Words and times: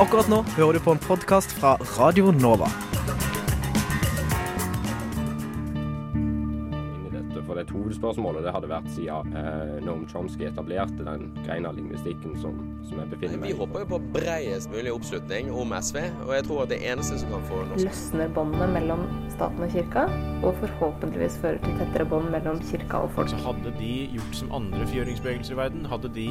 Akkurat 0.00 0.28
nå 0.32 0.38
hører 0.56 0.78
du 0.78 0.80
på 0.80 0.94
en 0.94 1.00
podkast 1.04 1.52
fra 1.52 1.76
Radio 1.98 2.32
Nova. 2.32 2.70
for 7.42 7.58
det 7.58 7.72
hovedspørsmålet 7.74 8.46
det 8.46 8.52
hadde 8.54 8.68
vært 8.70 8.86
siden 8.94 9.34
eh, 9.36 9.72
Noam 9.84 10.06
Chomsky 10.08 10.46
etablerte 10.48 11.04
den 11.04 11.26
greina 11.42 11.68
av 11.68 11.76
lingvistikken 11.76 12.36
som, 12.40 12.56
som 12.86 13.02
jeg 13.02 13.10
befinner 13.10 13.42
meg 13.42 13.50
i. 13.50 13.52
Vi 13.52 13.58
håper 13.58 13.82
jo 13.82 13.88
på 13.90 13.98
bredest 14.14 14.72
mulig 14.72 14.94
oppslutning 14.94 15.50
om 15.52 15.74
SV, 15.76 15.98
og 16.24 16.32
jeg 16.32 16.46
tror 16.46 16.62
at 16.64 16.72
det 16.72 16.78
eneste 16.88 17.18
som 17.20 17.34
kan 17.34 17.44
få 17.50 17.60
norsk 17.68 17.84
løsner 17.90 18.32
båndene 18.38 18.70
mellom 18.72 19.04
staten 19.34 19.66
og 19.66 19.74
kirka, 19.74 20.06
og 20.40 20.56
forhåpentligvis 20.62 21.36
fører 21.42 21.60
til 21.66 21.76
tettere 21.82 22.08
bånd 22.08 22.32
mellom 22.32 22.62
kirka 22.70 23.02
og 23.04 23.12
folk. 23.18 23.34
Så 23.34 23.42
hadde 23.44 23.74
de 23.76 23.94
gjort 24.14 24.38
som 24.40 24.54
andre 24.62 24.88
fjøringsbevegelser 24.94 25.58
i 25.58 25.60
verden, 25.60 25.90
hadde 25.92 26.14
de 26.16 26.30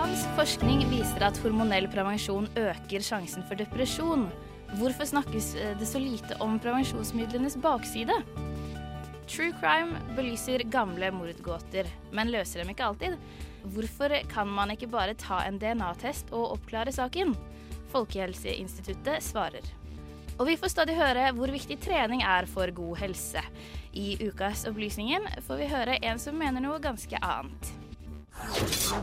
Dansk 0.00 0.30
forskning 0.32 0.86
viser 0.88 1.20
at 1.26 1.36
hormonell 1.42 1.84
prevensjon 1.92 2.46
øker 2.56 3.02
sjansen 3.04 3.42
for 3.44 3.58
depresjon. 3.60 4.22
Hvorfor 4.78 5.04
snakkes 5.10 5.48
eh, 5.60 5.74
det 5.76 5.88
så 5.90 6.00
lite 6.00 6.38
om 6.40 6.54
prevensjonsmidlenes 6.62 7.58
bakside? 7.60 8.14
True 9.28 9.50
crime 9.60 10.00
belyser 10.16 10.64
gamle 10.72 11.10
mordgåter, 11.12 11.90
men 12.16 12.32
løser 12.32 12.62
dem 12.62 12.72
ikke 12.72 12.86
alltid. 12.86 13.18
Hvorfor 13.74 14.14
kan 14.32 14.48
man 14.48 14.72
ikke 14.72 14.88
bare 14.88 15.18
ta 15.20 15.42
en 15.44 15.60
DNA-test 15.60 16.32
og 16.32 16.54
oppklare 16.54 16.96
saken? 16.96 17.36
Folkehelseinstituttet 17.92 19.20
svarer. 19.26 19.68
Og 20.38 20.48
vi 20.48 20.56
får 20.56 20.72
stadig 20.78 20.96
høre 20.96 21.28
hvor 21.36 21.52
viktig 21.52 21.76
trening 21.84 22.24
er 22.24 22.48
for 22.48 22.72
god 22.72 23.02
helse. 23.02 23.44
I 23.92 24.16
ukas 24.30 24.64
Opplysningen 24.72 25.28
får 25.44 25.60
vi 25.60 25.70
høre 25.76 26.00
en 26.00 26.24
som 26.24 26.40
mener 26.40 26.64
noe 26.64 26.80
ganske 26.80 27.20
annet. 27.20 27.74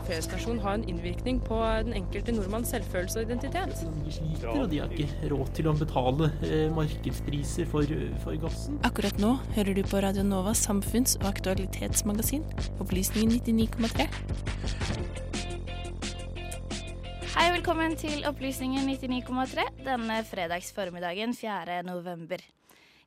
Feriestasjon 0.06 0.58
har 0.62 0.78
en 0.78 0.84
innvirkning 0.88 1.40
på 1.44 1.58
den 1.84 1.94
enkelte 1.96 2.32
nordmanns 2.32 2.70
selvfølelse 2.72 3.20
og 3.20 3.28
identitet. 3.28 3.82
De 4.04 4.12
sliter, 4.12 4.48
og 4.52 4.70
de 4.72 4.80
har 4.82 4.92
ikke 4.92 5.30
råd 5.32 5.52
til 5.58 5.70
å 5.70 5.74
betale 5.78 6.30
eh, 6.46 6.66
markedspriser 6.74 7.68
for, 7.70 7.94
for 8.24 8.38
gassen. 8.42 8.80
Akkurat 8.88 9.20
nå 9.22 9.34
hører 9.56 9.78
du 9.78 9.82
på 9.86 10.02
Radio 10.04 10.24
Novas 10.26 10.64
samfunns- 10.66 11.18
og 11.20 11.28
aktualitetsmagasin, 11.32 12.44
Opplysningen 12.82 13.38
99,3. 13.38 14.08
Hei, 17.38 17.48
velkommen 17.54 17.94
til 18.00 18.24
Opplysningen 18.26 18.88
99,3 18.90 19.68
denne 19.86 20.22
fredags 20.26 20.72
formiddagen 20.74 21.36
4. 21.38 21.82
november. 21.86 22.42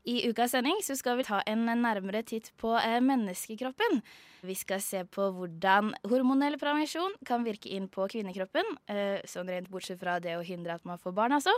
I 0.04 0.30
ukas 0.30 0.56
sending 0.56 0.80
så 0.82 0.96
skal 0.98 1.20
vi 1.20 1.26
ta 1.28 1.44
en 1.46 1.68
nærmere 1.68 2.24
titt 2.26 2.50
på 2.58 2.74
eh, 2.80 2.98
menneskekroppen. 3.06 4.02
Vi 4.42 4.56
skal 4.58 4.82
se 4.82 5.04
på 5.06 5.28
hvordan 5.36 5.92
hormonell 6.10 6.58
prevensjon 6.62 7.14
kan 7.28 7.46
virke 7.46 7.70
inn 7.70 7.86
på 7.92 8.08
kvinnekroppen. 8.10 8.66
Eh, 8.90 9.22
sånn 9.30 9.52
rent 9.54 9.70
bortsett 9.70 10.02
fra 10.02 10.18
det 10.24 10.34
å 10.40 10.46
hindre 10.46 10.80
at 10.80 10.88
man 10.90 10.98
får 11.02 11.14
barn, 11.18 11.38
altså. 11.38 11.54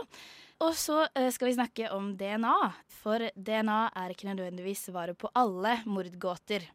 Og 0.60 0.76
så 0.76 1.06
eh, 1.14 1.30
skal 1.32 1.48
vi 1.48 1.56
snakke 1.56 1.88
om 1.96 2.12
DNA. 2.20 2.56
For 3.00 3.30
DNA 3.32 3.80
er 3.96 4.12
ikke 4.12 4.28
nødvendigvis 4.28 4.90
svaret 4.90 5.16
på 5.16 5.32
alle 5.32 5.78
mordgåter. 5.88 6.68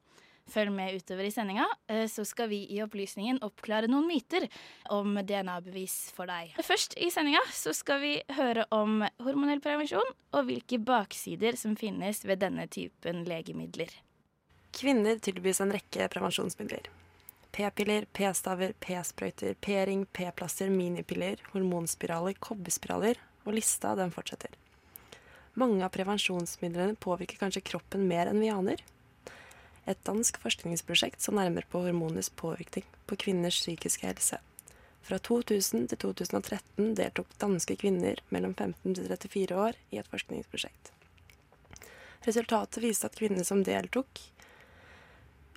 Følg 0.52 0.74
med 0.74 0.98
utover 1.00 1.28
i 1.28 1.32
sendinga, 1.34 1.66
eh, 1.88 2.06
så 2.12 2.26
skal 2.28 2.50
vi 2.52 2.64
i 2.74 2.82
Opplysningen 2.84 3.42
oppklare 3.46 3.90
noen 3.92 4.08
myter 4.10 4.48
om 4.94 5.18
DNA-bevis 5.18 6.12
for 6.16 6.30
deg. 6.30 6.56
Først 6.66 6.98
i 6.98 7.12
sendinga 7.14 7.42
så 7.54 7.74
skal 7.78 8.02
vi 8.04 8.14
høre 8.38 8.66
om 8.76 9.04
hormonell 9.24 9.62
prevensjon 9.64 10.14
og 10.34 10.48
hvilke 10.50 10.82
baksider 10.82 11.58
som 11.60 11.78
finnes 11.80 12.24
ved 12.26 12.42
denne 12.44 12.68
typen 12.72 13.26
legemidler. 13.30 13.92
Kvinner 14.76 15.18
tilbys 15.24 15.62
en 15.64 15.74
rekke 15.74 16.10
prevensjonsmidler. 16.14 16.90
P-piller, 17.52 18.06
p-staver, 18.14 18.76
p-sprøyter, 18.80 19.56
p-ring, 19.62 20.06
p-plaster, 20.14 20.70
minipiller, 20.70 21.42
hormonspiraler, 21.54 22.38
kobberspiraler, 22.38 23.18
og 23.48 23.56
lista 23.58 23.96
den 23.98 24.14
fortsetter. 24.14 24.54
Mange 25.58 25.81
av 25.84 25.92
prevensjonsmidlene 25.96 26.96
påvirker 27.02 27.40
kanskje 27.42 27.66
kroppen 27.72 28.06
mer 28.08 28.30
enn 28.30 28.40
vi 28.44 28.52
aner. 28.54 28.84
Et 29.88 30.00
dansk 30.06 30.38
forskningsprosjekt 30.44 31.22
som 31.24 31.38
nærmer 31.40 31.66
på 31.70 31.82
hormonenes 31.86 32.30
påvirkning 32.30 32.86
på 33.08 33.18
kvinners 33.24 33.60
psykiske 33.62 34.08
helse. 34.08 34.40
Fra 35.06 35.18
2000 35.18 35.88
til 35.90 36.02
2013 36.04 36.96
deltok 36.98 37.32
danske 37.42 37.78
kvinner 37.80 38.20
mellom 38.34 38.54
15 38.54 38.98
til 38.98 39.08
34 39.08 39.56
år 39.58 39.80
i 39.92 40.02
et 40.02 40.10
forskningsprosjekt. 40.12 40.92
Resultatet 42.28 42.84
viste 42.84 43.08
at 43.08 43.16
kvinner 43.18 43.48
som 43.48 43.64
deltok 43.64 44.22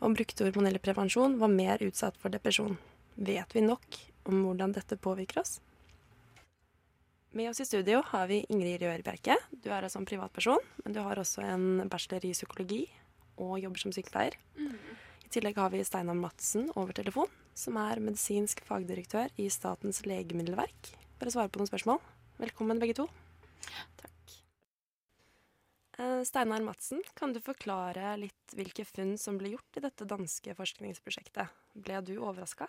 og 0.03 0.17
brukte 0.17 0.47
hormonell 0.47 0.79
prevensjon, 0.83 1.37
var 1.39 1.51
mer 1.51 1.83
utsatt 1.85 2.17
for 2.19 2.33
depresjon. 2.35 2.79
Vet 3.15 3.55
vi 3.55 3.63
nok 3.63 3.99
om 4.31 4.41
hvordan 4.47 4.75
dette 4.75 4.99
påvirker 4.99 5.43
oss? 5.43 5.59
Med 7.33 7.49
oss 7.49 7.63
i 7.63 7.67
studio 7.67 8.03
har 8.11 8.27
vi 8.29 8.43
Ingrid 8.53 8.83
Rør 8.83 9.05
Bjerke. 9.07 9.39
Du 9.51 9.71
er 9.71 9.85
altså 9.85 10.03
en 10.03 10.09
privatperson, 10.09 10.61
men 10.85 10.97
du 10.97 11.01
har 11.01 11.21
også 11.21 11.45
en 11.47 11.89
bachelor 11.89 12.27
i 12.29 12.35
psykologi 12.37 12.83
og 13.41 13.59
jobber 13.63 13.83
som 13.83 13.95
sykepleier. 13.95 14.37
I 15.25 15.31
tillegg 15.33 15.57
har 15.57 15.73
vi 15.73 15.83
Steinar 15.87 16.19
Madsen 16.19 16.69
over 16.77 16.93
telefon, 16.97 17.31
som 17.57 17.79
er 17.81 18.03
medisinsk 18.05 18.61
fagdirektør 18.69 19.33
i 19.41 19.49
Statens 19.53 20.03
legemiddelverk, 20.09 20.93
for 21.19 21.31
å 21.31 21.35
svare 21.35 21.53
på 21.53 21.61
noen 21.61 21.71
spørsmål. 21.71 22.03
Velkommen, 22.43 22.81
begge 22.83 22.99
to. 23.01 23.07
Takk. 24.01 24.37
Eh, 25.99 26.21
Steinar 26.29 26.65
Madsen, 26.65 27.03
kan 27.15 27.33
du 27.33 27.41
forklare 27.45 28.17
litt 28.21 28.57
hvilke 28.57 28.85
funn 28.89 29.17
som 29.21 29.39
ble 29.41 29.55
gjort 29.55 29.81
i 29.81 29.85
dette 29.85 30.09
danske 30.09 30.57
forskningsprosjektet? 30.59 31.53
Ble 31.77 32.01
du 32.05 32.17
overraska? 32.19 32.69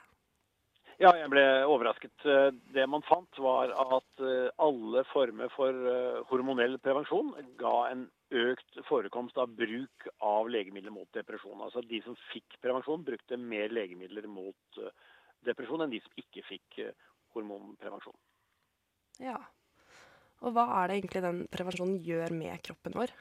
Ja, 1.01 1.09
jeg 1.17 1.29
ble 1.31 1.43
overrasket. 1.65 2.13
Eh, 2.25 2.49
Det 2.73 2.85
man 2.89 3.03
fant, 3.07 3.39
var 3.41 3.71
at 3.73 4.21
eh, 4.21 4.49
alle 4.61 5.03
former 5.09 5.49
for 5.55 5.69
eh, 5.93 6.19
hormonell 6.29 6.77
prevensjon 6.83 7.33
ga 7.59 7.73
en 7.89 8.05
økt 8.33 8.79
forekomst 8.89 9.37
av 9.41 9.53
bruk 9.57 10.07
av 10.21 10.49
legemidler 10.53 10.93
mot 10.93 11.09
depresjon. 11.13 11.61
Altså 11.61 11.81
de 11.85 12.01
som 12.05 12.17
fikk 12.31 12.59
prevensjon, 12.61 13.05
brukte 13.05 13.37
mer 13.37 13.73
legemidler 13.73 14.27
mot 14.29 14.79
depresjon 15.45 15.83
enn 15.85 15.93
de 15.93 15.99
som 16.01 16.21
ikke 16.21 16.45
fikk 16.47 16.79
hormonprevensjon. 17.35 18.17
Ja. 19.21 19.37
Og 20.41 20.55
hva 20.55 20.65
er 20.79 20.89
det 20.89 20.97
egentlig 20.97 21.21
den 21.25 21.43
prevensjonen 21.53 22.01
gjør 22.05 22.33
med 22.33 22.63
kroppen 22.65 22.97
vår? 22.97 23.13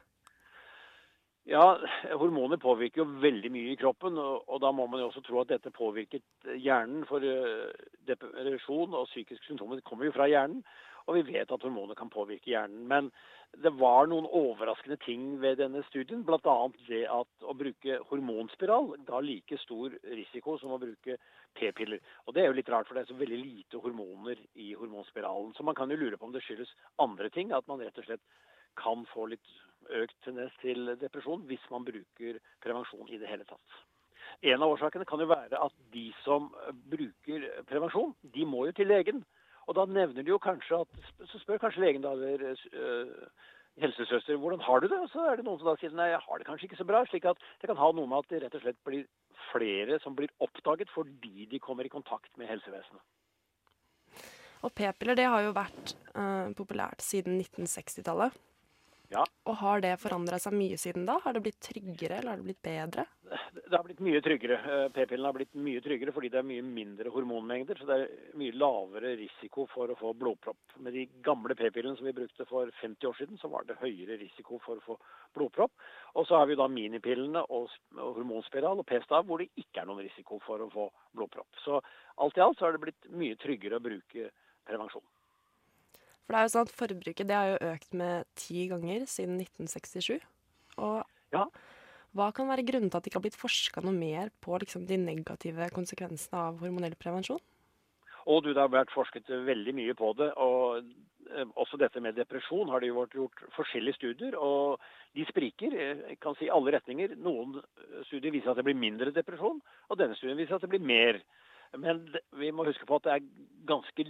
Ja, 1.50 1.74
hormoner 2.14 2.60
påvirker 2.62 3.02
jo 3.02 3.20
veldig 3.22 3.50
mye 3.50 3.72
i 3.72 3.78
kroppen, 3.78 4.14
og, 4.14 4.44
og 4.46 4.60
da 4.62 4.70
må 4.70 4.86
man 4.86 5.00
jo 5.02 5.08
også 5.08 5.24
tro 5.26 5.40
at 5.40 5.50
dette 5.50 5.72
påvirket 5.74 6.22
hjernen. 6.54 7.02
For 7.08 7.24
eh, 7.26 7.72
depresjon 8.06 8.94
og 8.94 9.08
psykiske 9.10 9.48
symptomer 9.48 9.82
kommer 9.82 10.06
jo 10.06 10.14
fra 10.14 10.28
hjernen, 10.30 10.60
og 11.10 11.18
vi 11.18 11.24
vet 11.32 11.50
at 11.50 11.64
hormoner 11.66 11.98
kan 11.98 12.12
påvirke 12.14 12.52
hjernen. 12.52 12.84
Men 12.86 13.08
det 13.58 13.72
var 13.74 14.06
noen 14.06 14.28
overraskende 14.30 15.00
ting 15.02 15.24
ved 15.42 15.58
denne 15.58 15.82
studien, 15.88 16.22
bl.a. 16.22 16.54
det 16.86 17.02
at 17.10 17.42
å 17.50 17.56
bruke 17.58 17.98
hormonspiral 18.12 18.92
ga 19.10 19.24
like 19.26 19.58
stor 19.64 19.98
risiko 20.14 20.54
som 20.62 20.76
å 20.76 20.80
bruke 20.84 21.18
p-piller. 21.58 21.98
Og 22.28 22.38
det 22.38 22.44
er 22.44 22.52
jo 22.52 22.56
litt 22.60 22.70
rart, 22.70 22.86
for 22.86 22.94
det 22.94 23.02
er 23.02 23.10
så 23.10 23.18
veldig 23.18 23.42
lite 23.42 23.82
hormoner 23.82 24.38
i 24.62 24.70
hormonspiralen. 24.78 25.50
Så 25.58 25.66
man 25.66 25.74
kan 25.74 25.90
jo 25.90 25.98
lure 25.98 26.22
på 26.22 26.30
om 26.30 26.38
det 26.38 26.46
skyldes 26.46 26.70
andre 27.02 27.34
ting, 27.34 27.50
at 27.50 27.66
man 27.66 27.82
rett 27.82 27.98
og 27.98 28.06
slett 28.06 28.24
kan 28.78 29.02
få 29.10 29.26
litt 29.34 29.58
økt 30.02 30.16
tendens 30.24 30.54
til 30.62 30.92
depresjon 31.00 31.44
hvis 31.48 31.64
man 31.70 31.86
bruker 31.86 32.38
prevensjon 32.64 33.08
i 33.08 33.18
det 33.20 33.30
hele 33.30 33.46
tatt. 33.48 33.80
En 34.42 34.62
av 34.62 34.72
årsakene 34.74 35.06
kan 35.06 35.20
jo 35.20 35.28
være 35.30 35.58
at 35.58 35.74
de 35.92 36.08
som 36.24 36.50
bruker 36.90 37.46
prevensjon, 37.68 38.14
de 38.34 38.46
må 38.48 38.66
jo 38.68 38.76
til 38.76 38.90
legen. 38.90 39.24
Og 39.68 39.76
da 39.78 39.86
nevner 39.86 40.24
de 40.24 40.32
jo 40.32 40.40
kanskje 40.42 40.80
at 40.82 41.26
Så 41.30 41.38
spør 41.38 41.60
kanskje 41.62 41.84
legen 41.84 42.02
da 42.02 42.16
eller 42.16 42.56
øh, 42.72 43.28
helsesøster 43.78 44.36
hvordan 44.36 44.60
har 44.60 44.80
du 44.80 44.88
det? 44.88 44.98
Og 44.98 45.08
så 45.12 45.26
er 45.30 45.36
det 45.36 45.46
noen 45.46 45.60
som 45.60 45.70
da 45.70 45.76
sier 45.80 45.94
nei, 45.94 46.10
jeg 46.10 46.24
har 46.26 46.38
det 46.38 46.46
kanskje 46.48 46.68
ikke 46.68 46.80
så 46.80 46.88
bra. 46.88 47.04
Slik 47.06 47.28
at 47.30 47.40
det 47.60 47.70
kan 47.70 47.78
ha 47.78 47.90
noe 47.92 48.10
med 48.10 48.24
at 48.24 48.32
det 48.32 48.42
rett 48.42 48.56
og 48.58 48.64
slett 48.64 48.80
blir 48.86 49.06
flere 49.52 49.98
som 50.02 50.16
blir 50.18 50.32
oppdaget 50.44 50.90
fordi 50.92 51.46
de 51.50 51.60
kommer 51.62 51.86
i 51.86 51.92
kontakt 51.92 52.34
med 52.40 52.50
helsevesenet. 52.50 53.02
Og 54.62 54.70
p-piller 54.78 55.18
det 55.18 55.26
har 55.26 55.42
jo 55.42 55.54
vært 55.56 55.94
øh, 56.14 56.50
populært 56.58 57.02
siden 57.02 57.40
1960-tallet. 57.40 58.34
Ja. 59.12 59.24
Og 59.44 59.58
har 59.60 59.82
det 59.84 59.96
forandra 60.00 60.38
seg 60.40 60.54
mye 60.56 60.78
siden 60.80 61.04
da? 61.04 61.18
Har 61.20 61.34
det 61.36 61.42
blitt 61.44 61.60
tryggere, 61.60 62.18
eller 62.18 62.32
har 62.32 62.40
det 62.40 62.46
blitt 62.46 62.62
bedre? 62.64 63.04
Det 63.52 63.74
har 63.74 63.84
blitt 63.84 64.00
mye 64.04 64.20
tryggere. 64.24 64.56
Eh, 64.56 64.86
P-pillene 64.94 65.28
har 65.28 65.36
blitt 65.36 65.54
mye 65.66 65.82
tryggere 65.84 66.14
fordi 66.16 66.30
det 66.32 66.40
er 66.40 66.46
mye 66.48 66.64
mindre 66.64 67.12
hormonmengder. 67.12 67.80
Så 67.80 67.88
det 67.88 67.98
er 67.98 68.36
mye 68.40 68.56
lavere 68.56 69.14
risiko 69.20 69.66
for 69.72 69.92
å 69.92 69.98
få 70.00 70.14
blodpropp. 70.16 70.76
Med 70.84 70.96
de 70.96 71.06
gamle 71.24 71.56
p-pillene 71.58 71.98
som 71.98 72.08
vi 72.08 72.16
brukte 72.16 72.46
for 72.48 72.72
50 72.80 73.10
år 73.10 73.18
siden, 73.20 73.40
så 73.40 73.52
var 73.52 73.68
det 73.68 73.80
høyere 73.82 74.20
risiko 74.20 74.60
for 74.64 74.80
å 74.80 74.86
få 74.86 74.98
blodpropp. 75.36 75.72
Og 76.16 76.28
så 76.28 76.40
har 76.40 76.48
vi 76.48 76.56
da 76.60 76.68
minipillene 76.72 77.44
og 77.52 77.72
hormonspiral 77.98 78.80
og 78.80 78.88
p-stav 78.88 79.28
hvor 79.28 79.44
det 79.44 79.52
ikke 79.60 79.84
er 79.84 79.90
noen 79.90 80.04
risiko 80.06 80.40
for 80.46 80.64
å 80.64 80.70
få 80.72 80.88
blodpropp. 81.16 81.50
Så 81.64 81.80
alt 82.24 82.40
i 82.40 82.44
alt 82.44 82.60
så 82.60 82.68
har 82.68 82.76
det 82.76 82.86
blitt 82.86 83.12
mye 83.12 83.40
tryggere 83.40 83.80
å 83.80 83.84
bruke 83.84 84.32
prevensjon. 84.68 85.04
For 86.22 86.34
det 86.34 86.40
er 86.40 86.46
jo 86.46 86.52
sånn 86.54 86.68
at 86.68 86.74
forbruket 86.78 87.28
det 87.28 87.36
har 87.36 87.52
jo 87.52 87.70
økt 87.72 87.94
med 87.98 88.28
ti 88.38 88.66
ganger 88.70 89.06
siden 89.10 89.40
1967. 89.42 90.22
Og 90.80 90.98
ja. 91.34 91.46
hva 92.16 92.28
kan 92.36 92.50
være 92.50 92.66
grunnen 92.68 92.92
til 92.92 92.98
at 92.98 93.04
det 93.04 93.12
ikke 93.12 93.20
har 93.20 93.26
blitt 93.26 93.40
forska 93.40 93.82
noe 93.84 93.96
mer 93.96 94.30
på 94.44 94.56
liksom, 94.62 94.86
de 94.88 95.00
negative 95.00 95.68
konsekvensene 95.74 96.44
av 96.48 96.62
hormonell 96.62 96.96
prevensjon? 97.00 97.42
Og 98.30 98.44
du, 98.44 98.52
Det 98.52 98.62
har 98.62 98.70
vært 98.70 98.94
forsket 98.94 99.26
veldig 99.28 99.74
mye 99.74 99.94
på 99.98 100.12
det. 100.18 100.30
og 100.38 100.84
eh, 101.34 101.48
Også 101.58 101.76
dette 101.80 102.00
med 102.00 102.14
depresjon 102.14 102.70
har 102.70 102.80
det 102.80 102.92
jo 102.92 103.00
vært 103.00 103.16
gjort 103.18 103.44
forskjellige 103.56 103.98
studier. 103.98 104.36
og 104.38 104.78
De 105.16 105.26
spriker 105.26 105.74
eh, 105.74 106.04
jeg 106.12 106.20
kan 106.22 106.38
si 106.38 106.50
alle 106.50 106.76
retninger. 106.76 107.16
Noen 107.18 107.58
studier 108.06 108.30
viser 108.30 108.52
at 108.52 108.60
det 108.60 108.68
blir 108.68 108.78
mindre 108.78 109.10
depresjon, 109.10 109.58
og 109.88 109.98
denne 109.98 110.14
studien 110.16 110.38
viser 110.38 110.56
at 110.56 110.62
det 110.62 110.70
blir 110.70 110.86
mer. 110.86 111.18
Men 111.76 112.04
vi 112.36 112.52
må 112.52 112.66
huske 112.68 112.86
på 112.86 113.00
at 113.00 113.08
det 113.08 113.12
er 113.16 113.28
ganske 113.66 114.06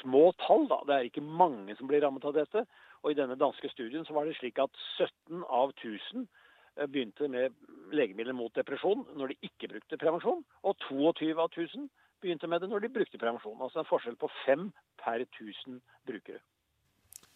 små 0.00 0.32
tall. 0.46 0.68
da. 0.68 0.80
Det 0.86 0.94
er 0.94 1.08
ikke 1.08 1.24
mange 1.24 1.76
som 1.78 1.90
blir 1.90 2.02
rammet 2.04 2.24
av 2.24 2.36
dette. 2.36 2.64
Og 3.02 3.12
I 3.12 3.18
denne 3.18 3.36
danske 3.40 3.68
studien 3.72 4.06
så 4.06 4.16
var 4.16 4.24
det 4.24 4.36
slik 4.38 4.58
at 4.62 4.72
17 4.96 5.44
av 5.44 5.74
1000 5.76 6.24
eh, 6.78 6.86
begynte 6.86 7.28
med 7.28 7.52
legemidler 7.92 8.36
mot 8.36 8.54
depresjon 8.56 9.04
når 9.18 9.34
de 9.34 9.50
ikke 9.50 9.70
brukte 9.74 10.00
prevensjon. 10.00 10.42
Og 10.64 10.76
22 10.88 11.34
av 11.36 11.50
1000 11.50 11.90
begynte 12.24 12.48
med 12.48 12.64
det 12.64 12.72
når 12.72 12.86
de 12.86 12.94
brukte 12.96 13.20
prevensjon. 13.20 13.60
Altså 13.60 13.82
en 13.82 13.90
forskjell 13.90 14.16
på 14.16 14.32
fem 14.46 14.70
per 15.00 15.26
1000 15.26 15.80
brukere. 16.08 16.40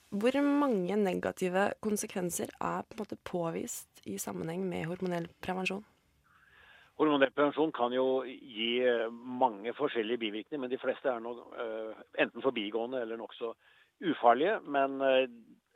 Hvor 0.08 0.40
mange 0.40 0.96
negative 0.96 1.66
konsekvenser 1.84 2.48
er 2.64 2.86
på 2.96 3.04
påvist 3.28 4.00
i 4.08 4.16
sammenheng 4.16 4.64
med 4.64 4.86
hormonell 4.88 5.28
prevensjon? 5.44 5.84
Hormonell 6.98 7.70
kan 7.74 7.92
jo 7.94 8.24
gi 8.26 8.80
eh, 8.82 9.06
mange 9.12 9.72
forskjellige 9.78 10.18
bivirkninger, 10.18 10.62
men 10.64 10.72
de 10.72 10.80
fleste 10.82 11.08
er 11.10 11.20
nok 11.22 11.54
uh, 11.54 11.94
enten 12.18 12.42
forbigående 12.42 13.00
eller 13.04 13.20
nokså 13.20 13.52
ufarlige. 14.10 14.58
Men 14.66 14.98
uh, 15.00 15.22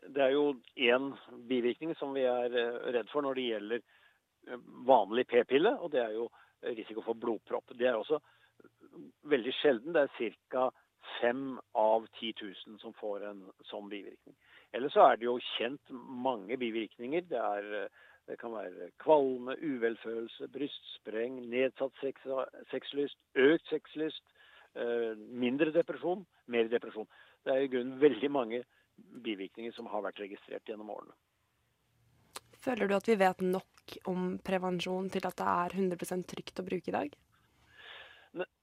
det 0.09 0.25
er 0.25 0.35
jo 0.35 0.57
én 0.77 1.13
bivirkning 1.49 1.95
som 1.95 2.15
vi 2.17 2.27
er 2.27 2.51
redd 2.91 3.11
for 3.13 3.23
når 3.23 3.39
det 3.39 3.49
gjelder 3.53 3.85
vanlig 4.83 5.29
p-pille, 5.31 5.77
og 5.79 5.93
det 5.93 6.01
er 6.03 6.17
jo 6.17 6.27
risiko 6.63 7.05
for 7.07 7.15
blodpropp. 7.15 7.71
Det 7.79 7.87
er 7.87 7.95
også 7.95 8.19
veldig 9.31 9.53
sjelden. 9.61 9.95
Det 9.95 10.03
er 10.03 10.39
ca. 10.51 10.71
fem 11.21 11.59
av 11.79 12.07
10 12.19 12.33
000 12.43 12.81
som 12.83 12.95
får 12.99 13.29
en 13.31 13.45
sånn 13.71 13.87
bivirkning. 13.91 14.35
Ellers 14.75 14.95
så 14.95 15.07
er 15.07 15.21
det 15.21 15.27
jo 15.29 15.39
kjent 15.57 15.95
mange 16.27 16.57
bivirkninger. 16.59 17.27
Det 17.31 17.39
er 17.39 17.89
det 18.31 18.39
kan 18.39 18.55
være 18.55 18.91
kvalme, 19.03 19.57
uvelfølelse, 19.59 20.49
brystspreng, 20.55 21.41
nedsatt 21.51 21.97
sex, 22.01 22.23
sexlyst, 22.71 23.19
økt 23.35 23.67
sexlyst, 23.71 24.23
eh, 24.77 25.17
mindre 25.17 25.73
depresjon, 25.75 26.25
mer 26.47 26.71
depresjon. 26.71 27.09
Det 27.45 27.55
er 27.55 27.65
i 27.65 27.73
grunnen 27.73 27.99
veldig 28.01 28.31
mange 28.31 28.63
bivirkninger 29.25 29.75
som 29.75 29.91
har 29.91 30.05
vært 30.07 30.23
registrert 30.23 30.65
gjennom 30.69 30.93
årene. 30.95 31.17
Føler 32.63 32.87
du 32.87 32.95
at 32.95 33.09
vi 33.11 33.19
vet 33.19 33.43
nok 33.43 33.97
om 34.07 34.39
prevensjon 34.39 35.11
til 35.11 35.27
at 35.27 35.37
det 35.41 35.51
er 35.51 35.77
100% 35.81 36.29
trygt 36.31 36.63
å 36.63 36.67
bruke 36.67 36.93
i 36.93 36.95
dag? 36.95 37.17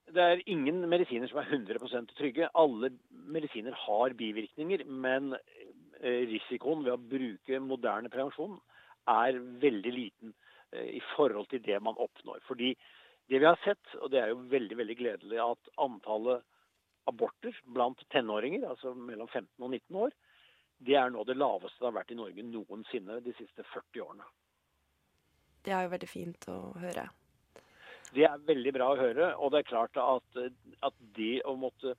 Det 0.10 0.24
er 0.24 0.40
ingen 0.50 0.82
medisiner 0.90 1.30
som 1.30 1.42
er 1.44 1.52
100% 1.52 2.16
trygge. 2.18 2.48
Alle 2.58 2.94
medisiner 3.12 3.76
har 3.78 4.16
bivirkninger, 4.18 4.86
men 4.88 5.36
eh, 5.36 6.24
risikoen 6.32 6.82
ved 6.86 6.96
å 6.96 7.04
bruke 7.12 7.60
moderne 7.62 8.10
prevensjon 8.10 8.58
er 9.10 9.42
veldig 9.64 9.94
liten 9.96 10.34
eh, 10.72 10.96
i 11.00 11.02
forhold 11.16 11.50
til 11.52 11.64
det 11.66 11.80
man 11.84 12.00
oppnår. 12.00 12.42
Fordi 12.48 12.74
det 13.30 13.40
vi 13.40 13.46
har 13.46 13.60
sett, 13.64 13.94
og 14.02 14.10
det 14.14 14.24
er 14.24 14.34
jo 14.34 14.42
veldig 14.50 14.80
veldig 14.80 14.98
gledelig, 14.98 15.40
at 15.44 15.74
antallet 15.78 16.46
aborter 17.10 17.56
blant 17.66 18.02
tenåringer, 18.14 18.66
altså 18.70 18.94
mellom 18.94 19.28
15 19.28 19.48
og 19.66 19.70
19 19.70 20.02
år, 20.06 20.18
det 20.80 20.96
er 20.96 21.10
nå 21.12 21.24
det 21.28 21.36
laveste 21.38 21.82
det 21.82 21.90
har 21.90 21.98
vært 21.98 22.14
i 22.14 22.20
Norge 22.20 22.46
noensinne 22.48 23.20
de 23.24 23.34
siste 23.38 23.66
40 23.74 24.06
årene. 24.06 24.28
Det 25.66 25.74
er 25.76 25.86
jo 25.86 25.92
veldig 25.92 26.10
fint 26.10 26.48
å 26.52 26.60
høre. 26.80 27.10
Det 28.16 28.24
er 28.26 28.46
veldig 28.48 28.72
bra 28.74 28.94
å 28.94 29.00
høre. 29.00 29.34
Og 29.38 29.52
det 29.52 29.62
er 29.62 29.70
klart 29.70 30.00
at, 30.02 30.40
at 30.88 31.02
det 31.18 31.42
å 31.46 31.56
måtte 31.60 31.98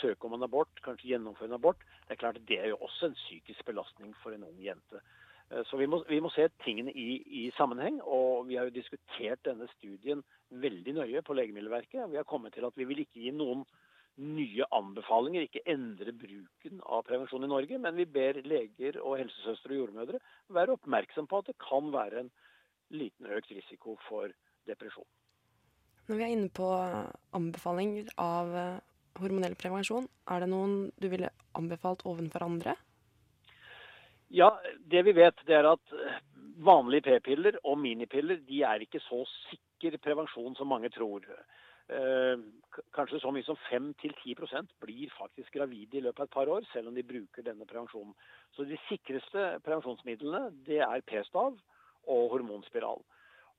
søke 0.00 0.26
om 0.26 0.34
en 0.38 0.46
abort, 0.46 0.72
kanskje 0.82 1.12
gjennomføre 1.12 1.52
en 1.52 1.58
abort, 1.58 1.84
det 2.06 2.16
er 2.16 2.22
klart 2.22 2.40
at 2.40 2.48
det 2.48 2.58
er 2.60 2.72
jo 2.72 2.80
også 2.82 3.10
en 3.10 3.18
psykisk 3.20 3.66
belastning 3.68 4.14
for 4.22 4.34
en 4.34 4.46
ung 4.48 4.56
jente. 4.60 5.02
Eh, 5.54 5.62
så 5.64 5.76
vi 5.76 5.86
må, 5.86 6.02
vi 6.08 6.20
må 6.22 6.30
se 6.34 6.48
tingene 6.64 6.92
i, 6.92 7.22
i, 7.44 7.46
sammenheng. 7.58 8.00
Og 8.02 8.46
vi 8.48 8.58
har 8.58 8.68
jo 8.68 8.76
diskutert 8.76 9.42
denne 9.46 9.68
studien 9.76 10.22
veldig 10.50 10.98
nøye 11.00 11.24
på 11.24 11.36
Legemiddelverket. 11.38 12.06
Vi 12.10 12.20
har 12.20 12.28
kommet 12.28 12.56
til 12.56 12.66
at 12.66 12.78
vi 12.78 12.86
vil 12.88 13.04
ikke 13.04 13.26
gi 13.26 13.34
noen 13.34 13.64
nye 14.14 14.66
anbefalinger, 14.76 15.42
ikke 15.42 15.64
endre 15.72 16.12
bruken 16.14 16.78
av 16.86 17.02
prevensjon 17.08 17.46
i 17.46 17.50
Norge. 17.50 17.80
Men 17.82 17.98
vi 17.98 18.06
ber 18.06 18.40
leger 18.46 19.00
og 19.02 19.18
helsesøstre 19.22 19.74
og 19.74 19.84
jordmødre 19.84 20.22
være 20.54 20.78
oppmerksom 20.78 21.28
på 21.30 21.42
at 21.42 21.50
det 21.50 21.58
kan 21.62 21.90
være 21.94 22.24
en 22.24 22.32
liten 22.94 23.30
økt 23.34 23.50
risiko 23.54 23.98
for 24.08 24.30
depresjon. 24.68 25.06
Når 26.04 26.18
vi 26.20 26.24
er 26.26 26.34
inne 26.34 26.50
på 26.52 26.66
anbefalinger 27.34 28.10
av 28.20 28.50
eh, 28.60 28.82
hormonell 29.16 29.54
prevensjon, 29.56 30.06
er 30.30 30.44
det 30.44 30.50
noen 30.52 30.90
du 31.00 31.08
ville 31.08 31.30
anbefalt 31.56 32.04
ovenfor 32.10 32.44
andre? 32.44 32.74
Ja, 34.34 34.48
det 34.90 35.04
vi 35.06 35.12
vet, 35.14 35.38
det 35.46 35.54
er 35.54 35.68
at 35.70 35.92
eh, 35.94 36.22
vanlige 36.66 37.06
p-piller 37.06 37.60
og 37.62 37.76
minipiller 37.78 38.40
de 38.48 38.64
er 38.66 38.82
ikke 38.82 38.98
så 39.04 39.20
sikker 39.44 39.94
prevensjon 40.02 40.56
som 40.58 40.72
mange 40.72 40.90
tror. 40.90 41.22
Eh, 41.86 42.42
kanskje 42.96 43.20
så 43.22 43.30
mye 43.30 43.46
som 43.46 43.58
5-10% 43.68 44.74
blir 44.82 45.12
faktisk 45.14 45.54
gravide 45.54 46.00
i 46.00 46.02
løpet 46.02 46.24
av 46.24 46.26
et 46.26 46.34
par 46.34 46.50
år, 46.50 46.66
selv 46.72 46.90
om 46.90 46.98
de 46.98 47.06
bruker 47.06 47.46
denne 47.46 47.68
prevensjonen. 47.70 48.14
Så 48.56 48.66
de 48.66 48.80
sikreste 48.88 49.46
prevensjonsmidlene 49.68 50.48
det 50.66 50.82
er 50.82 51.06
p-stav 51.06 51.54
og 52.10 52.30
hormonspiral. 52.34 53.04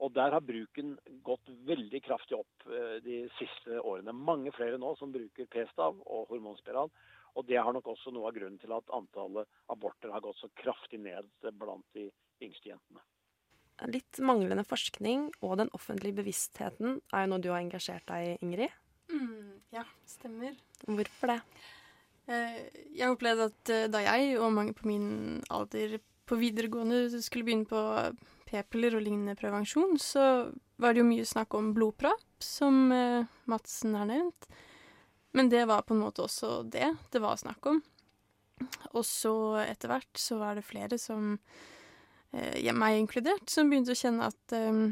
Og 0.04 0.12
der 0.12 0.36
har 0.36 0.44
bruken 0.44 0.98
gått 1.24 1.56
veldig 1.70 2.02
kraftig 2.04 2.36
opp 2.42 2.68
eh, 2.68 2.98
de 3.06 3.24
siste 3.40 3.80
årene. 3.80 4.12
Mange 4.12 4.52
flere 4.58 4.82
nå 4.82 4.92
som 5.00 5.16
bruker 5.16 5.48
p-stav 5.56 6.04
og 6.04 6.28
hormonspiral. 6.36 6.92
Og 7.36 7.48
det 7.50 7.60
har 7.60 7.76
nok 7.76 7.90
også 7.92 8.14
noe 8.16 8.30
av 8.30 8.38
grunnen 8.38 8.60
til 8.62 8.72
at 8.76 8.94
antallet 8.96 9.50
aborter 9.72 10.14
har 10.14 10.24
gått 10.24 10.40
så 10.40 10.50
kraftig 10.56 11.02
ned 11.04 11.28
blant 11.60 11.86
de 11.98 12.08
yngste 12.44 12.72
jentene. 12.72 13.04
Litt 13.92 14.22
manglende 14.24 14.64
forskning 14.64 15.28
og 15.44 15.58
den 15.60 15.72
offentlige 15.76 16.16
bevisstheten 16.22 17.02
er 17.12 17.26
jo 17.26 17.32
noe 17.34 17.44
du 17.44 17.50
har 17.52 17.60
engasjert 17.60 18.08
deg 18.08 18.30
i, 18.30 18.38
Ingrid? 18.46 18.78
Mm, 19.12 19.60
ja, 19.76 19.84
stemmer. 20.08 20.56
Hvorfor 20.88 21.34
det? 21.34 21.42
Eh, 22.32 22.62
jeg 22.96 23.12
opplevde 23.12 23.50
at 23.52 23.74
eh, 23.74 23.90
da 23.92 24.02
jeg 24.06 24.38
og 24.40 24.54
mange 24.56 24.74
på 24.78 24.88
min 24.88 25.44
alder 25.54 26.00
på 26.26 26.40
videregående 26.40 27.22
skulle 27.22 27.46
begynne 27.46 27.70
på 27.70 27.82
p-piller 28.50 28.96
og 28.98 29.04
lignende 29.06 29.36
prevensjon, 29.38 30.00
så 30.02 30.48
var 30.82 30.94
det 30.94 31.04
jo 31.04 31.10
mye 31.10 31.28
snakk 31.28 31.54
om 31.58 31.74
blodpropp, 31.76 32.26
som 32.42 32.88
eh, 32.96 33.28
Madsen 33.52 33.98
har 34.00 34.08
nevnt. 34.10 34.50
Men 35.36 35.50
det 35.52 35.66
var 35.68 35.84
på 35.84 35.94
en 35.94 36.04
måte 36.06 36.24
også 36.24 36.62
det 36.72 36.94
det 37.12 37.20
var 37.20 37.36
snakk 37.40 37.66
om. 37.68 37.82
Og 38.96 39.04
så 39.04 39.36
etter 39.66 39.92
hvert 39.92 40.20
så 40.20 40.38
var 40.40 40.56
det 40.56 40.64
flere 40.64 40.98
som, 41.02 41.38
eh, 42.32 42.72
meg 42.72 43.02
inkludert, 43.02 43.50
som 43.52 43.70
begynte 43.70 43.92
å 43.92 44.00
kjenne 44.00 44.30
at 44.32 44.56
eh, 44.56 44.86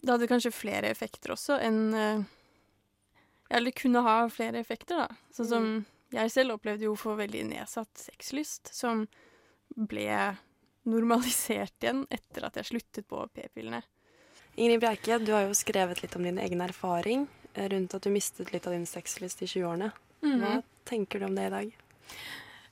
det 0.00 0.12
hadde 0.12 0.28
kanskje 0.30 0.54
flere 0.54 0.92
effekter 0.94 1.34
også 1.34 1.58
enn 1.60 1.80
eh, 1.94 2.28
Eller 3.50 3.74
kunne 3.74 4.04
ha 4.06 4.28
flere 4.30 4.60
effekter, 4.62 4.94
da. 4.94 5.16
Sånn 5.34 5.48
som 5.50 5.64
mm. 5.66 5.78
jeg 6.14 6.30
selv 6.30 6.54
opplevde 6.54 6.86
jo 6.86 6.92
å 6.94 7.00
få 7.00 7.16
veldig 7.18 7.48
nedsatt 7.48 7.98
sexlyst, 7.98 8.70
som 8.70 9.08
ble 9.74 10.36
normalisert 10.86 11.82
igjen 11.82 12.04
etter 12.14 12.46
at 12.46 12.60
jeg 12.60 12.68
sluttet 12.68 13.08
på 13.10 13.24
p-pillene. 13.34 13.82
Ingrid 14.54 14.84
Bjerke, 14.84 15.18
du 15.18 15.32
har 15.34 15.48
jo 15.48 15.58
skrevet 15.58 15.98
litt 16.04 16.14
om 16.14 16.22
din 16.22 16.38
egen 16.38 16.62
erfaring. 16.62 17.26
Rundt 17.54 17.94
at 17.94 18.06
du 18.06 18.12
mistet 18.14 18.52
litt 18.54 18.66
av 18.66 18.74
din 18.76 18.86
sexlyst 18.86 19.42
i 19.42 19.46
20-årene. 19.46 19.90
Mm 20.22 20.32
-hmm. 20.32 20.40
Hva 20.40 20.62
tenker 20.84 21.18
du 21.18 21.26
om 21.26 21.34
det 21.34 21.46
i 21.46 21.50
dag? 21.50 21.76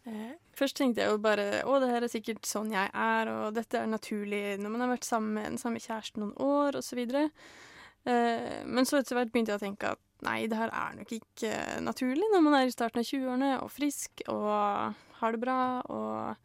Eh, 0.04 0.32
først 0.54 0.76
tenkte 0.76 1.00
jeg 1.00 1.10
jo 1.10 1.18
bare 1.18 1.62
å, 1.64 1.80
det 1.80 1.90
her 1.90 2.02
er 2.02 2.08
sikkert 2.08 2.46
sånn 2.46 2.72
jeg 2.72 2.90
er, 2.94 3.28
og 3.28 3.54
dette 3.54 3.78
er 3.78 3.86
naturlig 3.86 4.58
når 4.58 4.70
man 4.70 4.80
har 4.80 4.88
vært 4.88 5.04
sammen 5.04 5.34
med 5.34 5.44
den 5.44 5.58
samme 5.58 5.78
kjæresten 5.78 6.20
noen 6.20 6.36
år, 6.36 6.76
osv. 6.76 6.98
Eh, 6.98 8.64
men 8.64 8.84
så 8.84 8.96
etter 8.96 9.14
hvert 9.14 9.32
begynte 9.32 9.52
jeg 9.52 9.60
å 9.60 9.66
tenke 9.66 9.90
at 9.90 9.98
nei, 10.22 10.46
det 10.46 10.56
her 10.56 10.70
er 10.72 10.96
nok 10.96 11.12
ikke 11.12 11.80
naturlig 11.80 12.24
når 12.32 12.40
man 12.40 12.54
er 12.54 12.66
i 12.66 12.70
starten 12.70 12.98
av 12.98 13.04
20-årene 13.04 13.62
og 13.62 13.70
frisk 13.70 14.22
og 14.28 14.94
har 15.20 15.32
det 15.32 15.40
bra 15.40 15.82
og 15.88 16.36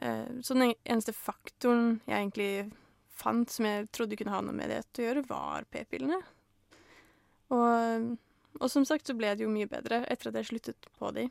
Eh, 0.00 0.42
så 0.42 0.54
den 0.54 0.74
eneste 0.84 1.12
faktoren 1.12 1.98
jeg 2.06 2.16
egentlig 2.16 2.52
fant 3.20 3.50
som 3.52 3.66
jeg 3.68 3.88
trodde 3.92 4.16
kunne 4.16 4.32
ha 4.32 4.40
noe 4.44 4.56
med 4.56 4.72
det 4.72 4.80
å 4.80 5.04
gjøre, 5.04 5.26
var 5.28 5.66
p-pillene. 5.68 6.20
Og, 7.54 8.10
og 8.60 8.70
som 8.70 8.86
sagt 8.88 9.10
så 9.10 9.16
ble 9.18 9.32
det 9.34 9.46
jo 9.46 9.52
mye 9.52 9.70
bedre 9.70 10.04
etter 10.10 10.30
at 10.30 10.40
jeg 10.40 10.50
sluttet 10.52 10.90
på 10.98 11.10
de. 11.16 11.26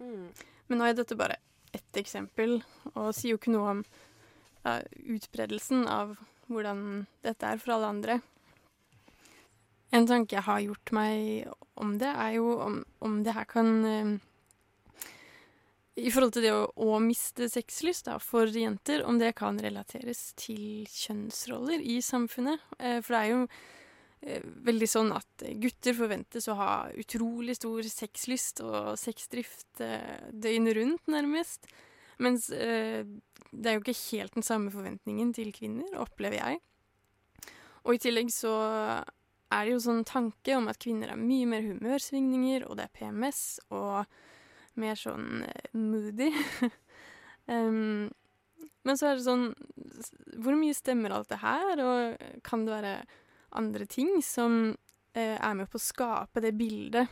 Mm. 0.00 0.26
Men 0.70 0.80
nå 0.80 0.86
er 0.86 0.98
dette 0.98 1.18
bare 1.18 1.38
ett 1.74 2.00
eksempel, 2.00 2.58
og 2.94 3.12
sier 3.14 3.34
jo 3.34 3.40
ikke 3.40 3.54
noe 3.54 3.76
om 3.76 3.84
ja, 4.64 4.80
utbredelsen 5.14 5.86
av 5.90 6.16
hvordan 6.50 7.06
dette 7.24 7.46
er 7.46 7.60
for 7.62 7.76
alle 7.76 7.90
andre. 7.94 8.18
En 9.94 10.06
tanke 10.06 10.36
jeg 10.36 10.46
har 10.46 10.62
gjort 10.62 10.92
meg 10.94 11.46
om 11.80 11.96
det, 11.98 12.10
er 12.10 12.36
jo 12.36 12.52
om, 12.62 12.80
om 13.02 13.20
det 13.26 13.34
her 13.34 13.46
kan 13.50 13.70
uh, 13.82 14.12
I 15.98 16.12
forhold 16.14 16.36
til 16.36 16.46
det 16.46 16.52
å, 16.54 16.68
å 16.70 17.00
miste 17.02 17.48
sexlyst 17.50 18.06
da, 18.06 18.20
for 18.22 18.50
jenter, 18.54 19.02
om 19.02 19.18
det 19.18 19.32
kan 19.38 19.58
relateres 19.62 20.30
til 20.38 20.86
kjønnsroller 20.86 21.82
i 21.82 21.98
samfunnet. 22.04 22.62
Uh, 22.78 23.00
for 23.02 23.16
det 23.16 23.22
er 23.22 23.32
jo 23.32 23.42
veldig 24.20 24.88
sånn 24.90 25.14
at 25.16 25.44
gutter 25.62 25.94
forventes 25.96 26.48
å 26.52 26.56
ha 26.58 26.72
utrolig 27.00 27.54
stor 27.56 27.86
sexlyst 27.88 28.60
og 28.60 28.98
sexdrift 29.00 29.80
døgnet 29.80 30.76
rundt, 30.76 31.06
nærmest. 31.08 31.70
Mens 32.20 32.50
eh, 32.52 33.06
det 33.50 33.70
er 33.70 33.78
jo 33.78 33.82
ikke 33.82 33.96
helt 34.12 34.36
den 34.36 34.46
samme 34.46 34.72
forventningen 34.72 35.32
til 35.36 35.52
kvinner, 35.56 35.88
opplever 36.02 36.38
jeg. 36.40 36.60
Og 37.88 37.96
i 37.96 38.02
tillegg 38.02 38.28
så 38.34 38.52
er 39.50 39.64
det 39.64 39.72
jo 39.72 39.82
sånn 39.82 40.04
tanke 40.06 40.54
om 40.58 40.68
at 40.70 40.78
kvinner 40.82 41.14
har 41.14 41.20
mye 41.20 41.48
mer 41.48 41.64
humørsvingninger, 41.64 42.66
og 42.68 42.76
det 42.78 42.86
er 42.86 42.96
PMS, 42.98 43.42
og 43.74 44.04
mer 44.80 45.00
sånn 45.00 45.46
eh, 45.48 45.72
moody. 45.74 46.28
um, 47.50 48.10
men 48.84 48.96
så 48.96 49.10
er 49.10 49.18
det 49.18 49.26
sånn 49.26 49.50
Hvor 50.40 50.56
mye 50.56 50.72
stemmer 50.72 51.12
alt 51.12 51.28
det 51.32 51.40
her, 51.42 51.82
og 51.84 52.44
kan 52.46 52.62
det 52.68 52.76
være 52.76 52.94
andre 53.58 53.86
ting 53.90 54.18
som 54.24 54.76
eh, 55.14 55.36
er 55.36 55.56
med 55.58 55.70
på 55.70 55.80
å 55.80 55.82
skape 55.82 56.42
det 56.44 56.52
bildet 56.58 57.08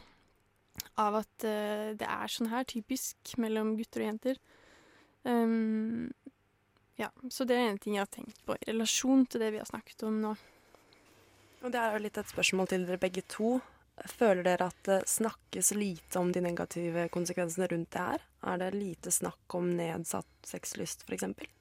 av 0.98 1.20
at 1.20 1.46
eh, 1.46 1.94
det 1.98 2.06
er 2.06 2.30
sånn 2.30 2.52
her 2.52 2.66
typisk 2.68 3.34
mellom 3.42 3.74
gutter 3.78 4.04
og 4.04 4.10
jenter. 4.12 4.40
Um, 5.24 6.10
ja, 6.98 7.10
så 7.30 7.46
det 7.46 7.58
er 7.58 7.68
en 7.68 7.80
ting 7.82 7.96
jeg 7.96 8.04
har 8.04 8.12
tenkt 8.12 8.38
på 8.46 8.56
i 8.56 8.70
relasjon 8.70 9.26
til 9.30 9.42
det 9.42 9.52
vi 9.54 9.60
har 9.60 9.68
snakket 9.68 10.06
om 10.08 10.20
nå. 10.22 10.36
Og 11.58 11.74
Det 11.74 11.80
er 11.80 11.94
jo 11.94 12.04
litt 12.04 12.18
et 12.18 12.30
spørsmål 12.30 12.70
til 12.70 12.86
dere 12.86 13.02
begge 13.02 13.24
to. 13.30 13.56
Føler 14.06 14.44
dere 14.46 14.68
at 14.70 14.80
det 14.86 14.98
snakkes 15.10 15.72
lite 15.74 16.20
om 16.20 16.30
de 16.34 16.42
negative 16.42 17.08
konsekvensene 17.14 17.66
rundt 17.70 17.90
det 17.94 18.04
her? 18.04 18.26
Er 18.46 18.60
det 18.62 18.74
lite 18.76 19.10
snakk 19.14 19.58
om 19.58 19.72
nedsatt 19.78 20.30
sexlyst, 20.46 21.02
f.eks.? 21.08 21.57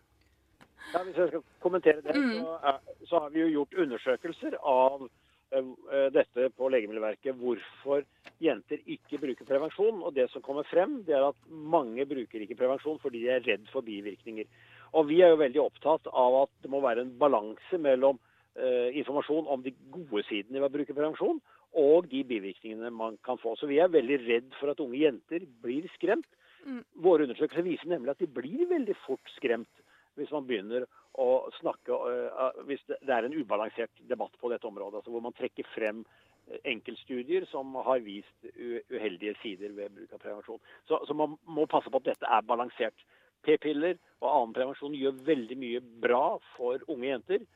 Ja, 0.94 1.03
hvis 1.03 1.17
jeg 1.20 1.32
skal 1.32 1.44
kommentere 1.63 2.01
det, 2.01 2.15
Mm. 2.15 2.38
så, 2.39 2.60
er, 2.63 2.77
så 3.08 3.20
har 3.20 3.29
vi 3.34 3.41
jo 3.41 3.48
gjort 3.60 3.74
undersøkelser 3.84 4.56
av 4.63 5.10
eh, 5.51 6.10
dette 6.15 6.50
på 6.56 6.70
Legemiddelverket. 6.70 7.36
Hvorfor 7.36 8.06
jenter 8.44 8.82
ikke 8.86 9.20
bruker 9.22 9.48
prevensjon. 9.48 10.01
Og 10.03 10.13
det 10.15 10.29
som 10.32 10.44
kommer 10.46 10.67
frem, 10.70 11.01
det 11.08 11.15
er 11.17 11.27
at 11.29 11.39
mange 11.50 12.06
bruker 12.10 12.44
ikke 12.44 12.58
prevensjon 12.60 13.00
fordi 13.03 13.25
de 13.25 13.34
er 13.36 13.46
redd 13.46 13.67
for 13.74 13.86
bivirkninger. 13.86 14.48
Og 14.96 15.10
vi 15.10 15.22
er 15.22 15.34
jo 15.34 15.41
veldig 15.41 15.62
opptatt 15.65 16.08
av 16.13 16.44
at 16.44 16.53
det 16.63 16.72
må 16.72 16.82
være 16.84 17.03
en 17.06 17.13
balanse 17.20 17.82
mellom 17.82 18.20
eh, 18.56 18.96
informasjon 19.01 19.50
om 19.51 19.63
de 19.65 19.75
gode 19.94 20.24
sidene 20.29 20.62
ved 20.62 20.70
å 20.70 20.75
bruke 20.77 20.96
prevensjon, 20.96 21.41
og 21.77 22.08
de 22.10 22.24
bivirkningene 22.25 22.89
man 22.96 23.17
kan 23.27 23.38
få. 23.41 23.56
Så 23.60 23.67
vi 23.70 23.82
er 23.84 23.91
veldig 23.91 24.22
redd 24.24 24.53
for 24.60 24.72
at 24.72 24.79
unge 24.82 25.01
jenter 25.01 25.44
blir 25.62 25.86
skremt. 25.98 26.29
Mm. 26.63 26.79
Våre 27.03 27.27
undersøkelser 27.27 27.65
viser 27.65 27.91
nemlig 27.91 28.15
at 28.15 28.24
de 28.24 28.29
blir 28.32 28.63
veldig 28.70 28.96
fort 29.03 29.36
skremt 29.36 29.84
hvis 30.18 30.32
man 30.34 30.48
begynner 30.48 30.88
å 31.18 31.28
snakke 31.58 31.98
uh, 31.98 32.64
Hvis 32.70 32.84
det, 32.90 33.00
det 33.06 33.14
er 33.14 33.28
en 33.28 33.36
ubalansert 33.38 34.02
debatt 34.10 34.34
på 34.42 34.52
dette 34.52 34.68
området, 34.70 35.00
altså 35.00 35.14
hvor 35.14 35.24
man 35.26 35.36
trekker 35.38 35.66
frem 35.74 36.04
eh, 36.46 36.60
enkeltstudier 36.74 37.48
som 37.50 37.74
har 37.88 38.04
vist 38.06 38.50
uheldige 38.92 39.34
sider 39.42 39.74
ved 39.78 39.96
bruk 39.96 40.14
av 40.14 40.22
prevensjon. 40.22 40.62
Så, 40.90 41.00
så, 41.08 41.18
man 41.18 41.38
må 41.50 41.66
passe 41.70 41.90
på 41.90 42.02
at 42.04 42.12
dette 42.12 42.30
er 42.38 42.46
balansert. 42.46 43.08
P-piller 43.46 43.98
og 44.22 44.30
annen 44.30 44.54
prevensjon 44.58 44.98
gjør 44.98 45.18
veldig 45.26 45.58
mye 45.62 45.82
bra 46.06 46.38
for 46.56 46.86
unge 46.92 47.10
jenter. 47.10 47.48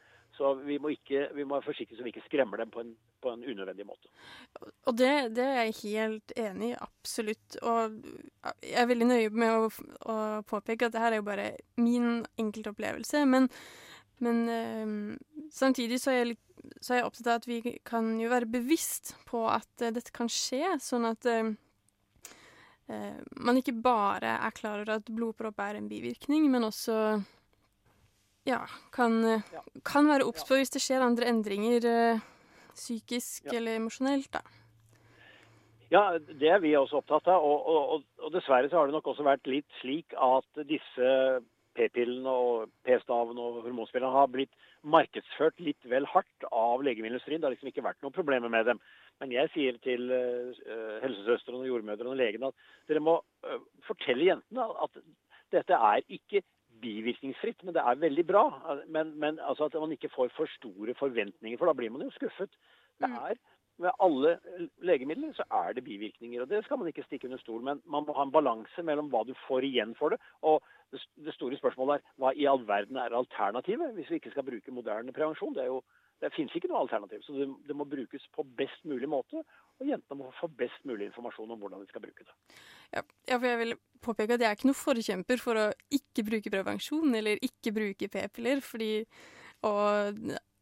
Så 0.42 0.56
vi 0.66 0.80
må, 0.82 0.90
ikke, 0.96 1.28
vi 1.38 1.44
må 1.46 1.60
være 1.60 1.68
forsiktige 1.68 2.00
så 2.00 2.06
vi 2.06 2.10
ikke 2.16 2.24
skremmer 2.26 2.58
dem 2.58 2.72
på 2.74 2.82
en, 2.82 2.96
på 3.22 3.30
en 3.30 3.44
unødvendig 3.46 3.86
måte. 3.86 4.10
Og 4.90 4.96
det, 4.98 5.10
det, 5.38 5.44
er 5.46 5.68
jeg 5.68 5.76
helt 5.84 6.32
enig 6.34 6.72
i, 6.72 6.78
absolutt. 6.82 7.58
Og 7.62 8.00
jeg 8.66 8.80
er 8.82 8.88
veldig 8.90 9.08
nøye 9.12 9.30
med 9.38 9.54
å, 9.54 9.68
å 10.10 10.16
påpeke 10.50 10.88
at 10.88 10.96
det 10.96 11.04
her 11.04 11.14
er 11.14 11.22
jo 11.22 11.28
bare 11.28 11.46
min 11.78 12.24
enkeltopplevelse. 12.42 13.22
Men, 13.30 13.46
men 14.26 14.40
øh, 14.50 14.96
samtidig 15.54 16.00
så 16.02 16.16
er, 16.16 16.24
jeg 16.24 16.40
så 16.82 16.96
er 16.96 17.02
jeg 17.02 17.10
opptatt 17.12 17.30
av 17.30 17.38
at 17.44 17.50
vi 17.50 17.76
kan 17.86 18.10
jo 18.18 18.32
være 18.32 18.50
bevisst 18.50 19.14
på 19.30 19.44
at 19.46 19.86
øh, 19.86 19.92
dette 19.94 20.14
kan 20.16 20.32
skje, 20.32 20.80
sånn 20.82 21.06
at 21.12 21.28
øh, 21.30 21.52
man 23.38 23.62
ikke 23.62 23.78
bare 23.78 24.40
er 24.40 24.58
klar 24.58 24.82
over 24.82 24.98
at 24.98 25.14
blodpropp 25.14 25.62
er 25.68 25.78
en 25.78 25.92
bivirkning, 25.92 26.50
men 26.50 26.66
også 26.66 26.98
ja, 28.48 28.64
kan, 28.96 29.44
kan 29.86 30.10
være 30.10 30.26
obs 30.26 30.46
på 30.48 30.58
hvis 30.60 30.74
det 30.74 30.82
skjer 30.84 31.06
andre 31.06 31.30
endringer 31.30 31.86
uh, 31.86 32.24
psykisk 32.74 33.46
Ja. 33.50 33.58
eller 33.60 33.78
emosjonelt, 33.78 34.32
da. 34.34 34.42
Ja, 35.92 36.18
det 36.18 36.48
er 36.48 36.62
vi 36.64 36.72
også 36.80 37.02
opptatt 37.02 37.28
av. 37.28 37.44
Og, 37.44 37.66
og, 37.68 38.04
og 38.24 38.32
dessverre 38.32 38.70
så 38.72 38.80
har 38.80 38.88
det 38.88 38.96
nok 38.96 39.10
også 39.12 39.26
vært 39.28 39.50
litt 39.52 39.68
slik 39.82 40.14
at 40.16 40.62
disse 40.70 41.10
p-pillene 41.76 42.32
og 42.32 42.72
p-staven 42.88 43.40
og 43.40 43.60
hormonspillene 43.66 44.12
har 44.12 44.30
blitt 44.32 44.54
markedsført 44.88 45.60
litt 45.60 45.84
vel 45.92 46.08
hardt 46.10 46.48
av 46.48 46.84
legemiddelindustrien. 46.88 47.44
Det 47.44 47.50
har 47.50 47.56
liksom 47.58 47.72
ikke 47.74 47.84
vært 47.84 48.00
noen 48.04 48.16
problemer 48.16 48.52
med 48.52 48.72
dem. 48.72 48.80
Men 49.20 49.36
jeg 49.36 49.52
sier 49.54 49.78
til 49.84 50.08
uh, 50.16 50.56
helsesøstrene, 51.04 51.68
jordmødrene 51.68 52.16
og 52.16 52.20
legene 52.24 52.50
at 52.50 52.72
dere 52.90 53.04
må 53.04 53.20
fortelle 53.86 54.32
jentene 54.32 54.72
at 54.88 55.04
dette 55.52 55.76
er 55.76 56.08
ikke 56.08 56.42
bivirkningsfritt, 56.82 57.64
men 57.64 57.76
det 57.76 57.84
er 57.86 58.02
veldig 58.02 58.26
bra. 58.28 58.44
Men, 58.88 59.16
men 59.20 59.40
altså 59.40 59.70
at 59.70 59.80
man 59.80 59.94
ikke 59.96 60.12
får 60.14 60.34
for 60.36 60.50
store 60.58 60.96
forventninger, 61.00 61.58
for 61.58 61.70
da 61.70 61.78
blir 61.78 61.94
man 61.94 62.06
jo 62.06 62.14
skuffet. 62.18 62.54
Det 63.02 63.10
er 63.10 63.40
Med 63.82 63.96
alle 64.04 64.36
legemidler 64.86 65.32
så 65.34 65.44
er 65.58 65.74
det 65.74 65.84
bivirkninger, 65.84 66.42
og 66.42 66.50
det 66.50 66.60
skal 66.66 66.78
man 66.78 66.88
ikke 66.92 67.04
stikke 67.08 67.26
under 67.28 67.40
stol. 67.42 67.64
Men 67.66 67.80
man 67.86 68.06
må 68.06 68.14
ha 68.14 68.26
en 68.28 68.34
balanse 68.34 68.84
mellom 68.86 69.10
hva 69.10 69.24
du 69.26 69.34
får 69.48 69.66
igjen 69.66 69.96
for 69.98 70.14
det. 70.14 70.20
Og 70.46 70.62
det, 70.92 71.34
store 71.34 71.58
spørsmålet 71.58 71.96
er 71.96 72.20
hva 72.22 72.34
i 72.36 72.46
all 72.52 72.62
verden 72.68 73.00
er 73.02 73.16
alternativet 73.18 73.96
hvis 73.96 74.12
vi 74.12 74.20
ikke 74.20 74.34
skal 74.36 74.46
bruke 74.46 74.76
moderne 74.76 75.16
prevensjon? 75.16 75.56
Det, 75.56 75.64
er 75.64 75.72
jo, 75.72 75.82
det 76.22 76.34
finnes 76.36 76.54
ikke 76.56 76.70
noe 76.70 76.84
alternativ. 76.84 77.24
Så 77.26 77.34
det, 77.40 77.48
det 77.68 77.78
må 77.80 77.88
brukes 77.90 78.28
på 78.36 78.46
best 78.60 78.86
mulig 78.86 79.10
måte. 79.10 79.42
Og 79.82 79.90
jentene 79.90 80.20
må 80.20 80.30
få 80.38 80.50
best 80.60 80.84
mulig 80.86 81.08
informasjon 81.10 81.56
om 81.56 81.62
hvordan 81.62 81.82
de 81.82 81.90
skal 81.90 82.04
bruke 82.04 82.26
det. 82.28 82.36
Ja, 82.94 83.02
for 83.32 83.48
jeg 83.48 83.60
vil 83.64 83.76
påpeke 84.04 84.36
at 84.36 84.44
jeg 84.44 84.50
er 84.50 84.58
ikke 84.58 84.70
noen 84.70 84.78
forkjemper 84.78 85.42
for 85.42 85.58
å 85.58 85.68
ikke 85.94 86.26
bruke 86.28 86.54
prevensjon 86.54 87.18
eller 87.18 87.42
ikke 87.46 87.74
bruke 87.74 88.10
p-piller, 88.14 88.62
fordi 88.66 88.92
å 89.66 89.74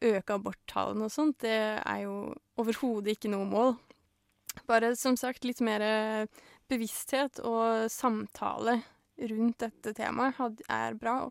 øke 0.09 0.35
aborttallene 0.35 1.07
og 1.07 1.11
sånt, 1.11 1.41
det 1.43 1.57
er 1.83 2.05
jo 2.05 2.15
overhodet 2.59 3.17
ikke 3.17 3.31
noe 3.33 3.47
mål. 3.49 3.75
Bare 4.69 4.93
som 4.99 5.17
sagt 5.19 5.45
litt 5.47 5.59
mer 5.63 5.83
bevissthet 6.71 7.41
og 7.47 7.89
samtale 7.91 8.79
rundt 9.29 9.59
dette 9.65 9.93
temaet 9.97 10.63
er 10.71 10.95
bra. 10.99 11.21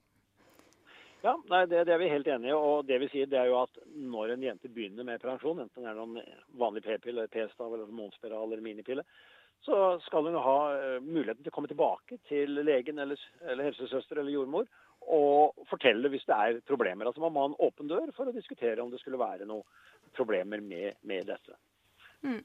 Ja, 1.25 1.35
nei, 1.51 1.65
det, 1.67 1.83
det, 1.89 1.95
er 1.95 1.99
vi 2.03 2.11
helt 2.13 2.29
enige 2.31 2.53
i. 2.53 2.59
Og 2.59 2.87
det 2.87 3.01
vi 3.03 3.09
sier, 3.13 3.31
det 3.31 3.41
er 3.41 3.49
jo 3.51 3.63
at 3.65 3.81
når 3.99 4.35
en 4.35 4.45
jente 4.47 4.71
begynner 4.71 5.07
med 5.07 5.23
prevensjon, 5.23 5.65
enten 5.65 5.85
det 5.85 5.91
er 5.91 5.99
noen 5.99 6.21
vanlig 6.61 6.85
p-pille, 6.87 7.27
p-stav 7.33 7.73
eller 7.73 7.89
hormonspiral 7.89 8.47
eller 8.47 8.63
minipille, 8.65 9.05
så 9.67 9.99
skal 10.05 10.29
hun 10.29 10.39
ha 10.39 10.59
uh, 10.71 11.01
muligheten 11.03 11.43
til 11.43 11.51
å 11.51 11.57
komme 11.57 11.71
tilbake 11.71 12.21
til 12.31 12.61
legen 12.63 13.03
eller, 13.03 13.19
eller 13.43 13.67
helsesøster 13.67 14.21
eller 14.21 14.31
jordmor 14.31 14.69
og 15.09 15.67
fortelle 15.71 16.11
hvis 16.13 16.27
det 16.29 16.37
er 16.37 16.61
problemer. 16.69 17.09
Altså 17.09 17.23
Man 17.25 17.35
må 17.35 17.43
ha 17.43 17.51
en 17.51 17.59
åpen 17.67 17.91
dør 17.91 18.13
for 18.17 18.31
å 18.31 18.35
diskutere 18.35 18.83
om 18.83 18.93
det 18.93 19.01
skulle 19.03 19.21
være 19.21 19.49
noen 19.49 19.67
problemer 20.17 20.63
med, 20.63 20.99
med 21.07 21.27
dette. 21.29 21.59
Mm. 22.23 22.43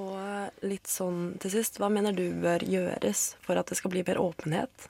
Og 0.00 0.66
litt 0.66 0.90
sånn 0.90 1.36
til 1.42 1.52
sist, 1.54 1.78
hva 1.78 1.90
mener 1.92 2.14
du 2.16 2.26
bør 2.42 2.64
gjøres 2.66 3.34
for 3.44 3.58
at 3.58 3.70
det 3.70 3.78
skal 3.78 3.92
bli 3.94 4.02
mer 4.06 4.18
åpenhet? 4.22 4.88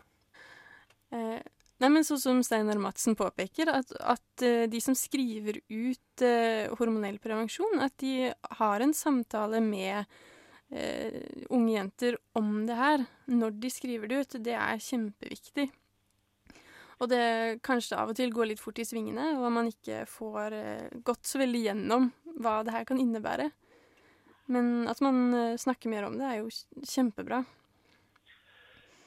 Eh, 1.12 1.40
nei, 1.82 1.90
men 1.90 2.06
Sånn 2.06 2.20
som 2.22 2.42
Steinar 2.46 2.78
Madsen 2.82 3.16
påpeker, 3.18 3.70
at, 3.72 3.90
at 4.00 4.44
uh, 4.44 4.64
de 4.70 4.80
som 4.82 4.96
skriver 4.98 5.60
ut 5.68 6.24
eh, 6.24 6.70
hormonell 6.78 7.18
prevensjon, 7.22 7.80
at 7.82 7.96
de 8.02 8.30
har 8.60 8.84
en 8.84 8.94
samtale 8.94 9.58
med 9.64 10.04
eh, 10.70 11.46
unge 11.50 11.72
jenter 11.74 12.18
om 12.38 12.60
det 12.68 12.76
her 12.78 13.02
når 13.26 13.56
de 13.62 13.70
skriver 13.72 14.10
det 14.10 14.20
ut. 14.20 14.36
Det 14.46 14.54
er 14.54 14.84
kjempeviktig. 14.84 15.66
Og 17.02 17.10
det 17.10 17.24
kanskje 17.66 17.98
av 17.98 18.12
og 18.12 18.16
til 18.16 18.30
går 18.30 18.52
litt 18.52 18.62
fort 18.62 18.78
i 18.78 18.86
svingene, 18.86 19.32
og 19.40 19.50
man 19.52 19.66
ikke 19.72 20.04
får 20.06 20.54
gått 21.04 21.26
så 21.26 21.42
veldig 21.42 21.64
gjennom 21.64 22.06
hva 22.38 22.60
det 22.62 22.76
her 22.76 22.86
kan 22.86 23.02
innebære. 23.02 23.48
Men 24.54 24.86
at 24.86 25.02
man 25.02 25.58
snakker 25.58 25.90
mer 25.90 26.06
om 26.06 26.14
det, 26.20 26.30
er 26.30 26.44
jo 26.44 26.86
kjempebra. 26.86 27.42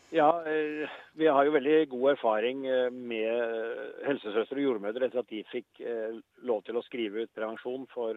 Ja, 0.09 0.43
eh, 0.47 0.89
vi 1.19 1.27
har 1.27 1.43
jo 1.43 1.51
veldig 1.51 1.89
god 1.91 2.11
erfaring 2.13 2.61
eh, 2.65 2.85
med 2.91 3.27
eh, 3.27 4.05
helsesøstre 4.07 4.55
og 4.55 4.63
jordmødre 4.63 5.09
etter 5.09 5.19
at 5.19 5.33
de 5.33 5.41
fikk 5.51 5.81
lov 6.47 6.61
til 6.63 6.79
å 6.79 6.83
skrive 6.85 7.25
ut 7.25 7.33
prevensjon 7.35 7.83
for, 7.91 8.15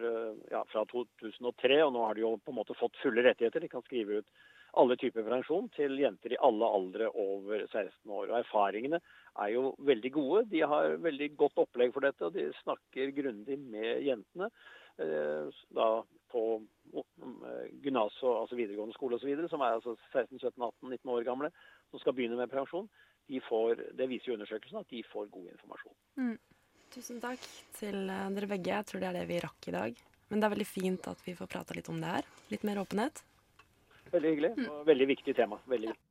ja, 0.53 0.61
fra 0.71 0.85
2003. 0.87 1.81
Og 1.83 1.91
nå 1.91 2.05
har 2.05 2.15
de 2.15 2.23
jo 2.23 2.37
på 2.39 2.53
en 2.53 2.59
måte 2.61 2.77
fått 2.79 2.95
fulle 3.01 3.25
rettigheter. 3.25 3.65
De 3.65 3.71
kan 3.71 3.83
skrive 3.83 4.21
ut 4.21 4.31
alle 4.79 4.95
typer 4.95 5.25
prevensjon 5.25 5.67
til 5.75 5.99
jenter 5.99 6.31
i 6.31 6.39
alle 6.47 6.69
aldre 6.79 7.09
over 7.11 7.65
16 7.65 7.91
år. 8.07 8.29
Og 8.29 8.37
Erfaringene 8.39 9.01
er 9.43 9.51
jo 9.57 9.73
veldig 9.83 10.13
gode. 10.15 10.45
De 10.53 10.63
har 10.63 10.95
veldig 11.03 11.33
godt 11.43 11.59
opplegg 11.65 11.91
for 11.91 12.07
dette, 12.07 12.23
og 12.23 12.39
de 12.39 12.53
snakker 12.61 13.11
grundig 13.19 13.59
med 13.59 13.99
jentene. 14.07 14.47
Eh, 14.99 15.61
da 15.75 16.03
på 16.31 16.43
eh, 16.95 17.71
gymnas, 17.83 18.17
altså 18.23 18.55
videregående 18.55 18.95
skole 18.95 19.17
osv., 19.17 19.47
som 19.51 19.63
er 19.63 19.77
altså 19.77 19.95
16-17-18-19 20.13 21.13
år 21.15 21.25
gamle, 21.27 21.51
som 21.91 22.01
skal 22.01 22.15
begynne 22.15 22.39
med 22.39 22.51
prevensjon. 22.51 22.89
De 23.31 23.41
får, 23.45 23.83
det 23.97 24.07
viser 24.11 24.31
jo 24.31 24.37
undersøkelsen 24.37 24.81
at 24.81 24.91
de 24.91 25.03
får 25.11 25.27
god 25.31 25.49
informasjon. 25.55 25.97
Mm. 26.19 26.37
Tusen 26.91 27.19
takk 27.23 27.43
til 27.77 28.07
eh, 28.11 28.29
dere 28.35 28.51
begge. 28.51 28.71
Jeg 28.73 28.89
tror 28.89 29.03
det 29.03 29.11
er 29.11 29.19
det 29.21 29.27
vi 29.31 29.41
rakk 29.43 29.71
i 29.71 29.75
dag. 29.75 30.05
Men 30.31 30.39
det 30.39 30.47
er 30.47 30.55
veldig 30.55 30.69
fint 30.69 31.11
at 31.11 31.25
vi 31.25 31.35
får 31.35 31.51
prata 31.51 31.75
litt 31.75 31.91
om 31.91 31.99
det 31.99 32.15
her. 32.15 32.31
Litt 32.51 32.63
mer 32.67 32.79
åpenhet. 32.83 33.23
Veldig 34.11 34.31
hyggelig. 34.33 34.55
Mm. 34.59 34.69
Og 34.71 34.87
veldig 34.87 35.07
viktig 35.11 35.35
tema. 35.35 35.59
Veldig 35.71 35.91
viktig. 35.91 36.07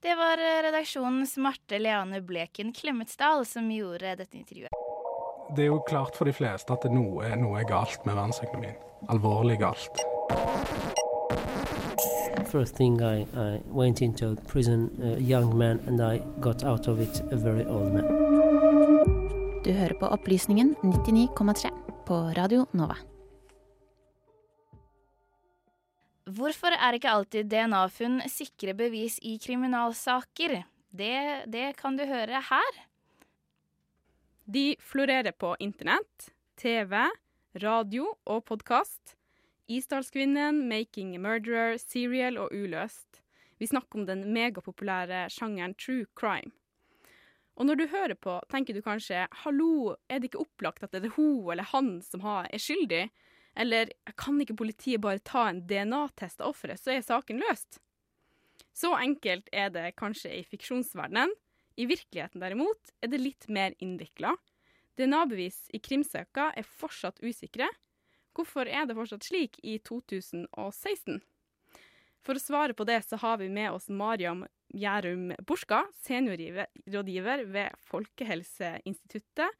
Det 0.00 0.14
var 0.16 0.40
redaksjonens 0.40 1.34
Marte 1.44 1.76
Leane 1.76 2.22
Bleken 2.24 2.72
Klemetsdal 2.72 3.44
som 3.48 3.68
gjorde 3.68 4.14
dette 4.16 4.38
intervjuet. 4.40 4.89
Det 5.56 5.64
er 5.64 5.72
jo 5.72 5.80
klart 5.82 6.14
for 6.14 6.28
de 6.28 6.32
fleste 6.34 6.70
at 6.72 6.84
noe, 6.92 7.26
noe 7.40 7.58
er 7.58 7.66
galt 7.66 8.04
med 8.06 8.14
verdensøkonomien. 8.14 8.76
Alvorlig 9.10 9.58
galt. 9.58 10.02
First 12.50 12.76
thing 12.76 13.00
I, 13.02 13.26
I 13.34 13.60
went 13.70 14.00
into 14.02 14.36
prison, 14.48 14.90
a 15.02 15.18
young 15.18 15.56
man, 15.58 15.80
and 15.86 16.00
I 16.00 16.22
got 16.40 16.64
out 16.64 16.88
of 16.88 17.00
it 17.00 17.22
a 17.32 17.36
very 17.36 17.64
old 17.64 17.92
man. 17.94 18.06
Du 19.64 19.72
hører 19.72 19.94
på 20.00 20.08
Opplysningen 20.08 20.74
99,3 20.82 21.70
på 22.06 22.20
Radio 22.38 22.66
Nova. 22.72 22.96
Hvorfor 26.30 26.74
er 26.74 26.94
ikke 26.94 27.10
alltid 27.10 27.50
DNA-funn 27.50 28.20
sikre 28.30 28.74
bevis 28.78 29.18
i 29.26 29.34
kriminalsaker? 29.42 30.60
Det, 30.90 31.16
det 31.50 31.72
kan 31.78 31.98
du 31.98 32.06
høre 32.06 32.38
her. 32.50 32.78
De 34.52 34.76
florerer 34.80 35.32
på 35.32 35.56
internett, 35.58 36.32
TV, 36.58 36.96
radio 37.54 38.08
og 38.26 38.40
podkast. 38.48 39.12
Isdalskvinnen, 39.70 40.64
Making 40.66 41.12
a 41.14 41.20
Murderer, 41.22 41.76
Serial 41.78 42.34
og 42.42 42.50
Uløst. 42.50 43.20
Vi 43.62 43.68
snakker 43.70 44.00
om 44.00 44.08
den 44.08 44.24
megapopulære 44.34 45.28
sjangeren 45.30 45.76
true 45.78 46.08
crime. 46.18 46.50
Og 47.54 47.68
når 47.68 47.78
du 47.78 47.84
hører 47.92 48.16
på, 48.18 48.40
tenker 48.50 48.74
du 48.74 48.82
kanskje 48.82 49.28
hallo, 49.44 49.94
er 50.10 50.18
det 50.18 50.32
ikke 50.32 50.42
opplagt 50.42 50.82
at 50.82 50.96
det 50.96 51.12
er 51.12 51.14
hun 51.14 51.52
eller 51.52 51.70
han 51.70 51.92
som 52.02 52.26
er 52.26 52.50
skyldig? 52.58 53.04
Eller 53.54 53.94
kan 54.18 54.40
ikke 54.42 54.58
politiet 54.58 55.04
bare 55.04 55.22
ta 55.22 55.44
en 55.46 55.62
DNA-test 55.70 56.42
av 56.42 56.56
offeret, 56.56 56.82
så 56.82 56.96
er 56.96 57.06
saken 57.06 57.38
løst? 57.44 57.78
Så 58.74 58.96
enkelt 58.98 59.46
er 59.52 59.70
det 59.70 59.92
kanskje 59.94 60.40
i 60.40 60.42
fiksjonsverdenen. 60.42 61.36
I 61.80 61.86
virkeligheten 61.88 62.42
derimot 62.42 62.92
er 63.00 63.08
det 63.08 63.22
litt 63.22 63.46
mer 63.48 63.72
innvikla. 63.80 64.34
DNA-bevis 65.00 65.70
i 65.72 65.80
krimsøker 65.80 66.52
er 66.58 66.66
fortsatt 66.66 67.22
usikre. 67.24 67.70
Hvorfor 68.36 68.68
er 68.68 68.84
det 68.86 68.96
fortsatt 68.98 69.24
slik 69.24 69.56
i 69.64 69.78
2016? 69.88 71.22
For 72.20 72.36
å 72.36 72.42
svare 72.42 72.76
på 72.76 72.84
det 72.84 73.00
så 73.06 73.16
har 73.22 73.40
vi 73.40 73.48
med 73.48 73.72
oss 73.72 73.88
Mariam 73.88 74.44
Gjærum 74.76 75.30
Borska, 75.48 75.86
seniorrådgiver 76.04 77.46
ved 77.48 77.80
Folkehelseinstituttet, 77.88 79.56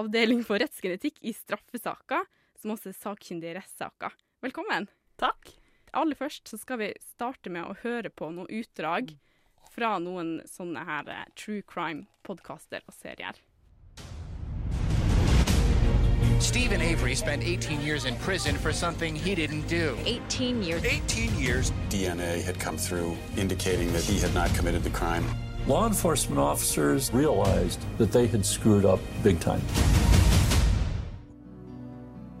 avdeling 0.00 0.40
for 0.46 0.62
rettsgenetikk 0.62 1.20
i 1.20 1.34
straffesaker, 1.36 2.24
som 2.56 2.72
også 2.72 2.94
er 2.94 3.00
sakkyndig 3.02 3.52
i 3.52 3.58
rettssaker. 3.58 4.16
Velkommen. 4.40 4.88
Takk. 5.20 5.52
Aller 5.92 6.16
først 6.16 6.48
så 6.48 6.56
skal 6.56 6.80
vi 6.80 6.94
starte 7.04 7.52
med 7.52 7.68
å 7.68 7.76
høre 7.82 8.08
på 8.08 8.30
noen 8.32 8.48
utdrag 8.48 9.12
fra 9.70 9.98
noen 10.02 10.40
sånne 10.48 10.84
her 10.86 11.08
uh, 11.08 11.24
true 11.36 11.62
crime-podkaster 11.62 12.84
og 12.86 12.96
serier. 12.96 13.38
Stephen 16.40 16.80
Avery 16.80 17.14
spent 17.14 17.42
18 17.44 17.82
years 17.82 18.06
in 18.06 18.16
prison 18.16 18.56
for 18.56 18.72
something 18.72 19.14
he 19.14 19.34
didn't 19.34 19.68
do. 19.68 19.94
18 20.06 20.62
years. 20.62 20.82
18 20.84 21.38
years. 21.38 21.72
DNA 21.90 22.42
had 22.42 22.58
come 22.58 22.78
through 22.78 23.16
indicating 23.36 23.92
that 23.92 24.02
he 24.02 24.18
had 24.18 24.34
not 24.34 24.52
committed 24.54 24.82
the 24.82 24.90
crime. 24.90 25.24
Law 25.66 25.86
enforcement 25.86 26.40
officers 26.40 27.12
realized 27.12 27.80
that 27.98 28.10
they 28.10 28.26
had 28.26 28.44
screwed 28.44 28.84
up 28.84 29.00
big 29.22 29.38
time. 29.40 29.60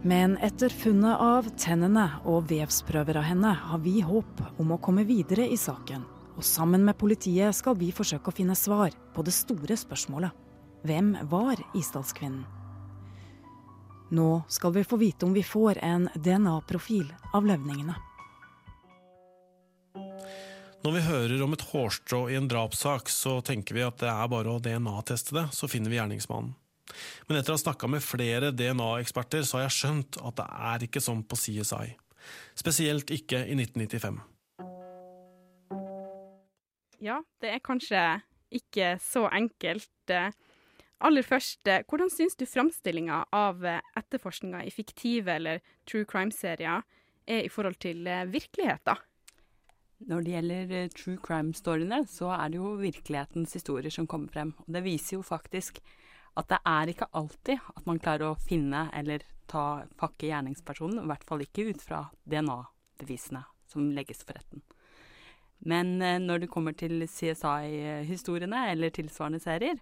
Men 0.02 0.38
etter 0.40 0.72
funnet 0.72 1.20
av 1.20 1.50
tennene 1.60 2.06
og 2.24 2.46
vevsprøver 2.48 3.18
av 3.20 3.26
henne, 3.28 3.52
har 3.52 3.82
vi 3.84 4.00
håp 4.00 4.40
om 4.56 4.72
å 4.72 4.80
komme 4.80 5.04
videre 5.04 5.44
i 5.44 5.60
saken. 5.60 6.06
Og 6.40 6.44
sammen 6.48 6.86
med 6.88 6.96
politiet 6.96 7.52
skal 7.52 7.74
vi 7.76 7.90
forsøke 7.92 8.30
å 8.30 8.32
finne 8.32 8.54
svar 8.56 8.94
på 9.12 9.20
det 9.26 9.34
store 9.36 9.76
spørsmålet. 9.76 10.32
Hvem 10.88 11.10
var 11.28 11.60
Isdalskvinnen? 11.76 12.46
Nå 14.16 14.28
skal 14.48 14.72
vi 14.72 14.86
få 14.88 14.96
vite 15.02 15.28
om 15.28 15.34
vi 15.36 15.42
får 15.44 15.82
en 15.84 16.08
DNA-profil 16.16 17.10
av 17.36 17.44
levningene. 17.44 17.98
Når 20.80 20.96
vi 20.96 21.04
hører 21.10 21.44
om 21.44 21.52
et 21.52 21.66
hårstrå 21.74 22.22
i 22.32 22.40
en 22.40 22.48
drapssak, 22.48 23.12
så 23.12 23.36
tenker 23.44 23.76
vi 23.76 23.84
at 23.84 24.00
det 24.00 24.08
er 24.08 24.32
bare 24.32 24.56
å 24.56 24.64
DNA-teste 24.64 25.36
det, 25.36 25.46
så 25.52 25.68
finner 25.68 25.92
vi 25.92 26.00
gjerningsmannen. 26.00 26.56
Men 27.28 27.36
etter 27.36 27.52
å 27.52 27.60
ha 27.60 27.66
snakka 27.66 27.92
med 27.92 28.00
flere 28.00 28.48
DNA-eksperter, 28.56 29.44
så 29.44 29.60
har 29.60 29.68
jeg 29.68 29.76
skjønt 29.76 30.22
at 30.24 30.40
det 30.40 30.50
er 30.72 30.88
ikke 30.88 31.04
sånn 31.04 31.20
på 31.20 31.36
CSI. 31.36 31.98
Spesielt 32.64 33.12
ikke 33.12 33.44
i 33.44 33.60
1995. 33.60 34.22
Ja, 37.00 37.20
det 37.40 37.54
er 37.54 37.64
kanskje 37.64 38.00
ikke 38.52 38.94
så 39.00 39.26
enkelt. 39.32 40.14
Aller 41.00 41.24
først, 41.24 41.64
hvordan 41.88 42.10
syns 42.12 42.36
du 42.36 42.44
framstillinga 42.44 43.22
av 43.32 43.64
etterforskninga 43.64 44.64
i 44.68 44.72
fiktive 44.74 45.32
eller 45.38 45.62
true 45.88 46.04
crime-serier 46.04 46.82
er 47.24 47.46
i 47.46 47.52
forhold 47.52 47.78
til 47.80 48.04
virkeligheten? 48.28 49.00
Når 50.08 50.24
det 50.24 50.32
gjelder 50.32 50.92
true 50.96 51.20
crime-storyene, 51.20 52.02
så 52.08 52.30
er 52.32 52.52
det 52.52 52.60
jo 52.60 52.74
virkelighetens 52.80 53.52
historier 53.56 53.92
som 53.92 54.06
kommer 54.08 54.32
frem. 54.32 54.54
Og 54.64 54.72
det 54.76 54.84
viser 54.84 55.18
jo 55.18 55.24
faktisk 55.24 55.80
at 56.40 56.48
det 56.48 56.60
er 56.68 56.92
ikke 56.92 57.08
alltid 57.16 57.60
at 57.74 57.86
man 57.88 58.00
klarer 58.00 58.30
å 58.30 58.38
finne 58.40 58.86
eller 58.96 59.24
ta 59.50 59.82
pakke 60.00 60.28
gjerningspersonen, 60.30 61.02
i 61.02 61.10
hvert 61.10 61.26
fall 61.26 61.44
ikke 61.44 61.66
ut 61.72 61.82
fra 61.84 62.04
DNA-bevisene 62.24 63.42
som 63.68 63.90
legges 63.92 64.22
for 64.24 64.38
retten. 64.38 64.62
Men 65.68 66.00
eh, 66.02 66.18
når 66.22 66.44
det 66.44 66.52
kommer 66.52 66.76
til 66.76 67.04
CSI-historiene 67.04 68.66
eller 68.72 68.94
tilsvarende 68.94 69.42
serier, 69.42 69.80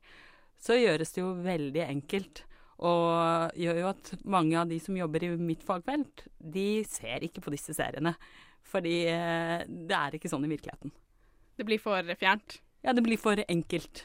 så 0.59 0.79
gjøres 0.79 1.15
det 1.15 1.23
jo 1.23 1.33
veldig 1.45 1.85
enkelt. 1.87 2.45
Og 2.79 3.59
gjør 3.59 3.81
jo 3.81 3.89
at 3.91 4.13
mange 4.23 4.59
av 4.59 4.71
de 4.71 4.79
som 4.83 4.97
jobber 4.99 5.25
i 5.27 5.33
mitt 5.39 5.65
fagfelt, 5.67 6.29
de 6.39 6.85
ser 6.87 7.25
ikke 7.27 7.43
på 7.43 7.55
disse 7.55 7.75
seriene. 7.75 8.15
Fordi 8.69 9.01
eh, 9.11 9.65
det 9.67 9.99
er 9.99 10.19
ikke 10.19 10.31
sånn 10.31 10.47
i 10.47 10.53
virkeligheten. 10.53 10.95
Det 11.59 11.67
blir 11.67 11.81
for 11.83 12.15
fjernt? 12.19 12.61
Ja, 12.87 12.95
det 12.95 13.03
blir 13.03 13.19
for 13.19 13.41
enkelt. 13.49 14.05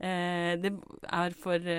Eh, 0.00 0.54
det 0.60 0.72
er 0.72 1.36
for 1.36 1.72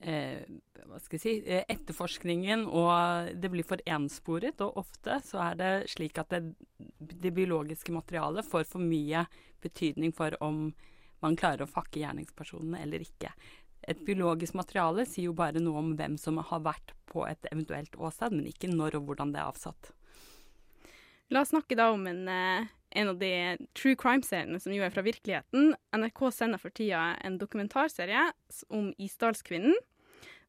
eh, 0.00 0.42
eh, 0.42 0.84
hva 0.86 1.00
skal 1.02 1.18
jeg 1.18 1.22
si, 1.24 1.56
etterforskningen, 1.72 2.66
og 2.68 3.32
det 3.40 3.50
blir 3.52 3.66
for 3.66 3.82
ensporet. 3.86 4.60
Og 4.64 4.82
ofte 4.82 5.20
så 5.26 5.42
er 5.50 5.60
det 5.60 5.72
slik 5.92 6.20
at 6.22 6.34
det, 6.34 6.54
det 6.98 7.34
biologiske 7.36 7.94
materialet 7.94 8.46
får 8.46 8.68
for 8.70 8.84
mye 8.84 9.26
betydning 9.64 10.14
for 10.16 10.36
om 10.44 10.68
man 11.24 11.38
klarer 11.38 11.64
å 11.64 11.70
fakke 11.70 12.02
gjerningspersonene 12.02 12.82
eller 12.84 13.02
ikke. 13.04 13.32
Et 13.86 13.98
biologisk 14.04 14.56
materiale 14.58 15.06
sier 15.06 15.30
jo 15.30 15.36
bare 15.36 15.62
noe 15.62 15.80
om 15.80 15.92
hvem 15.98 16.16
som 16.20 16.40
har 16.42 16.64
vært 16.64 16.92
på 17.10 17.24
et 17.28 17.48
eventuelt 17.52 17.94
åsted, 17.96 18.34
men 18.34 18.48
ikke 18.50 18.70
når 18.72 18.98
og 18.98 19.08
hvordan 19.08 19.32
det 19.34 19.40
er 19.42 19.50
avsatt. 19.50 19.95
La 21.34 21.42
oss 21.42 21.50
snakke 21.50 21.74
da 21.78 21.88
om 21.90 22.06
en, 22.06 22.28
en 22.28 23.08
av 23.10 23.18
de 23.18 23.32
true 23.74 23.98
crime-seriene 23.98 24.60
som 24.62 24.74
jo 24.74 24.84
er 24.86 24.92
fra 24.94 25.02
virkeligheten. 25.02 25.72
NRK 25.96 26.22
sender 26.34 26.62
for 26.62 26.74
tida 26.74 27.16
en 27.26 27.38
dokumentarserie 27.40 28.28
om 28.70 28.92
Isdalskvinnen, 29.02 29.74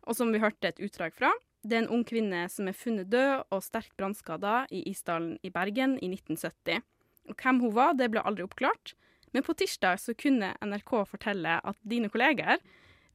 og 0.07 0.17
som 0.17 0.29
vi 0.31 0.41
hørte 0.43 0.69
et 0.69 0.81
utdrag 0.85 1.15
fra. 1.17 1.31
Det 1.65 1.75
er 1.75 1.83
en 1.83 1.95
ung 1.97 2.05
kvinne 2.07 2.45
som 2.53 2.69
er 2.69 2.77
funnet 2.77 3.09
død 3.11 3.49
og 3.51 3.65
sterkt 3.65 3.95
brannskada 3.97 4.67
i 4.71 4.83
Isdalen 4.91 5.35
i 5.43 5.51
Bergen 5.51 5.97
i 5.97 6.11
1970. 6.13 6.85
Og 7.27 7.41
hvem 7.41 7.63
hun 7.65 7.73
var, 7.75 7.97
det 7.97 8.11
ble 8.13 8.23
aldri 8.23 8.45
oppklart. 8.45 8.93
Men 9.33 9.43
på 9.43 9.57
tirsdag 9.57 9.99
så 9.99 10.15
kunne 10.15 10.53
NRK 10.63 10.93
fortelle 11.09 11.57
at 11.59 11.81
dine 11.83 12.07
kolleger 12.13 12.61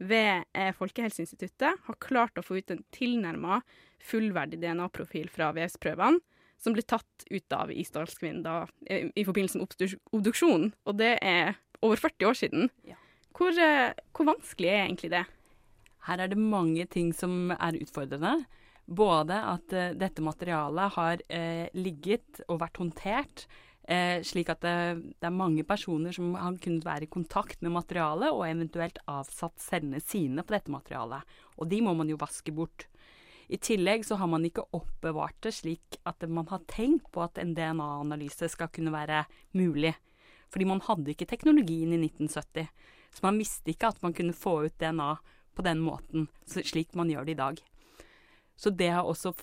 ved 0.03 0.45
eh, 0.53 0.75
Folkehelseinstituttet 0.77 1.87
har 1.87 2.03
klart 2.03 2.37
å 2.37 2.45
få 2.45 2.59
ut 2.59 2.75
en 2.75 2.83
tilnærma 2.93 3.63
fullverdig 4.03 4.59
DNA-profil 4.61 5.31
fra 5.33 5.53
vevsprøvene, 5.57 6.21
som 6.63 6.77
ble 6.77 6.85
tatt 6.87 7.27
ut 7.31 7.57
av 7.57 7.73
Isdalskvinnen 7.75 8.45
da, 8.45 8.57
i 8.89 9.25
forbindelse 9.27 9.59
med 9.59 9.97
obduksjon. 10.15 10.73
og 10.87 10.99
det 10.99 11.17
er 11.21 11.57
over 11.83 11.99
40 11.99 12.29
år 12.29 12.39
siden. 12.39 12.71
Hvor, 13.33 13.51
eh, 13.59 13.95
hvor 14.15 14.29
vanskelig 14.29 14.71
er 14.71 14.85
egentlig 14.85 15.11
det? 15.11 15.25
Her 16.07 16.21
er 16.23 16.29
det 16.29 16.39
mange 16.39 16.87
ting 16.87 17.13
som 17.15 17.51
er 17.51 17.79
utfordrende. 17.81 18.45
Både 18.87 19.35
at 19.35 19.73
uh, 19.73 19.93
dette 19.95 20.23
materialet 20.23 20.95
har 20.97 21.21
uh, 21.23 21.67
ligget 21.79 22.43
og 22.49 22.59
vært 22.65 22.81
håndtert 22.83 23.45
eh, 23.89 24.23
slik 24.27 24.51
at 24.53 24.63
det, 24.65 24.75
det 25.21 25.29
er 25.29 25.35
mange 25.35 25.65
personer 25.67 26.15
som 26.15 26.35
har 26.39 26.59
kunnet 26.63 26.87
være 26.87 27.07
i 27.07 27.13
kontakt 27.13 27.63
med 27.63 27.75
materialet 27.75 28.35
og 28.35 28.47
eventuelt 28.47 29.01
avsatt 29.11 29.63
cellene 29.63 30.03
sine 30.03 30.45
på 30.45 30.55
dette 30.55 30.73
materialet. 30.73 31.23
Og 31.59 31.71
de 31.71 31.81
må 31.85 31.95
man 31.99 32.11
jo 32.11 32.21
vaske 32.21 32.55
bort. 32.55 32.87
I 33.53 33.59
tillegg 33.61 34.07
så 34.09 34.17
har 34.17 34.31
man 34.33 34.47
ikke 34.49 34.65
oppbevart 34.73 35.37
det 35.45 35.51
slik 35.53 35.99
at 36.09 36.25
man 36.25 36.47
har 36.49 36.63
tenkt 36.71 37.11
på 37.13 37.21
at 37.21 37.37
en 37.43 37.53
DNA-analyse 37.53 38.49
skal 38.49 38.71
kunne 38.73 38.95
være 38.95 39.27
mulig. 39.59 39.93
Fordi 40.53 40.69
man 40.69 40.81
hadde 40.87 41.13
ikke 41.13 41.29
teknologien 41.29 41.93
i 41.93 41.99
1970. 42.01 42.71
Så 43.13 43.25
man 43.27 43.41
visste 43.41 43.75
ikke 43.75 43.91
at 43.93 44.01
man 44.05 44.15
kunne 44.17 44.37
få 44.37 44.63
ut 44.65 44.79
DNA 44.81 45.11
på 45.53 45.65
den 45.67 45.83
måten, 45.85 46.31
slik 46.49 46.95
man 46.97 47.13
gjør 47.13 47.29
det 47.29 47.35
i 47.35 47.41
dag. 47.43 47.61
Så 48.57 48.73
det 48.73 48.89
er 48.89 49.05
også 49.05 49.35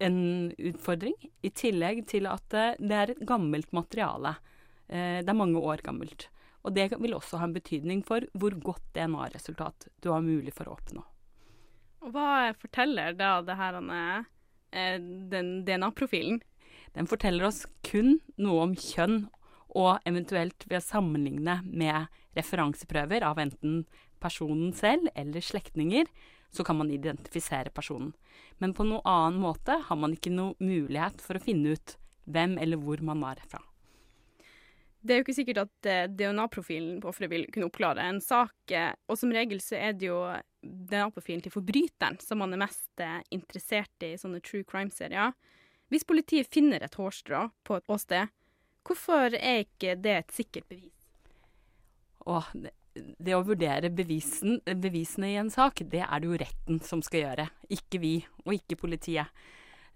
en 0.00 0.18
utfordring, 0.56 1.16
i 1.44 1.50
tillegg 1.52 2.06
til 2.08 2.28
at 2.30 2.56
eh, 2.56 2.78
det 2.80 2.96
er 2.96 3.12
et 3.12 3.26
gammelt 3.28 3.68
materiale. 3.76 4.32
Eh, 4.88 5.20
Det 5.20 5.28
er 5.28 5.36
mange 5.36 5.60
år 5.60 5.84
gammelt. 5.84 6.30
Og 6.64 6.72
det 6.74 6.88
vil 6.96 7.14
også 7.14 7.36
ha 7.36 7.44
en 7.44 7.54
betydning 7.54 8.00
for 8.02 8.24
hvor 8.32 8.56
godt 8.56 8.88
DNA-resultat 8.96 9.90
du 10.00 10.10
har 10.10 10.24
mulig 10.24 10.56
for 10.56 10.68
å 10.70 10.78
oppnå. 10.78 11.04
Og 12.06 12.14
hva 12.14 12.54
forteller 12.54 13.16
da 13.18 13.40
det 13.42 13.56
her, 13.58 13.80
eh, 14.70 14.98
den 14.98 15.64
DNA-profilen? 15.66 16.40
Den 16.94 17.06
forteller 17.06 17.48
oss 17.48 17.66
kun 17.82 18.20
noe 18.38 18.62
om 18.62 18.74
kjønn, 18.74 19.26
og 19.76 19.98
eventuelt 20.06 20.64
ved 20.70 20.78
å 20.78 20.86
sammenligne 20.86 21.60
med 21.66 22.06
referanseprøver 22.38 23.22
av 23.26 23.36
enten 23.42 23.84
personen 24.22 24.72
selv 24.72 25.10
eller 25.14 25.40
slektninger, 25.40 26.06
så 26.50 26.64
kan 26.64 26.78
man 26.78 26.90
identifisere 26.90 27.74
personen. 27.74 28.14
Men 28.58 28.72
på 28.72 28.86
noen 28.86 29.04
annen 29.04 29.42
måte 29.42 29.82
har 29.82 29.96
man 29.96 30.14
ikke 30.14 30.32
noe 30.32 30.54
mulighet 30.62 31.20
for 31.20 31.36
å 31.36 31.42
finne 31.42 31.74
ut 31.74 31.96
hvem 32.24 32.56
eller 32.62 32.80
hvor 32.80 33.02
man 33.02 33.20
var 33.20 33.42
fra. 33.50 33.60
Det 35.06 35.14
er 35.14 35.20
jo 35.20 35.24
ikke 35.26 35.36
sikkert 35.36 35.60
at 35.62 35.88
eh, 35.90 36.06
DNA-profilen 36.10 36.98
på 37.02 37.10
offeret 37.12 37.30
vil 37.30 37.44
kunne 37.54 37.68
oppklare 37.68 38.06
en 38.10 38.18
sak, 38.22 38.54
eh, 38.74 38.90
og 39.06 39.18
som 39.20 39.30
regel 39.34 39.60
så 39.62 39.78
er 39.78 39.94
det 39.94 40.08
jo 40.08 40.18
DNA-profilen 40.62 41.44
til 41.44 41.54
forbryteren 41.54 42.18
som 42.22 42.42
man 42.42 42.56
er 42.56 42.64
mest 42.64 43.02
eh, 43.02 43.20
interessert 43.34 44.06
i 44.06 44.14
i 44.14 44.20
sånne 44.20 44.42
true 44.44 44.66
crime-serier. 44.66 45.36
Hvis 45.92 46.06
politiet 46.08 46.50
finner 46.50 46.82
et 46.82 46.98
hårstrå 46.98 47.44
på 47.66 47.78
et 47.78 47.92
åsted, 47.92 48.32
hvorfor 48.86 49.36
er 49.38 49.62
ikke 49.62 49.94
det 50.02 50.16
et 50.16 50.34
sikkert 50.34 50.66
bevis? 50.72 51.06
Åh, 52.26 52.50
det, 52.96 53.34
å 53.36 53.44
vurdere 53.46 53.92
bevisen, 53.94 54.58
bevisene 54.66 55.30
i 55.30 55.38
en 55.38 55.52
sak, 55.52 55.84
det 55.86 56.02
er 56.02 56.22
det 56.22 56.30
jo 56.30 56.40
retten 56.42 56.80
som 56.82 57.04
skal 57.04 57.22
gjøre. 57.22 57.46
Ikke 57.76 58.00
vi, 58.02 58.16
og 58.46 58.56
ikke 58.56 58.80
politiet. 58.80 59.30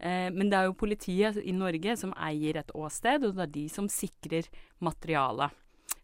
Eh, 0.00 0.28
men 0.32 0.48
det 0.48 0.56
er 0.56 0.68
jo 0.68 0.78
politiet 0.80 1.38
i 1.44 1.52
Norge 1.52 1.96
som 2.00 2.14
eier 2.16 2.60
et 2.60 2.72
åsted, 2.72 3.26
og 3.26 3.36
det 3.36 3.46
er 3.46 3.54
de 3.56 3.66
som 3.72 3.88
sikrer 3.92 4.48
materialet 4.80 5.56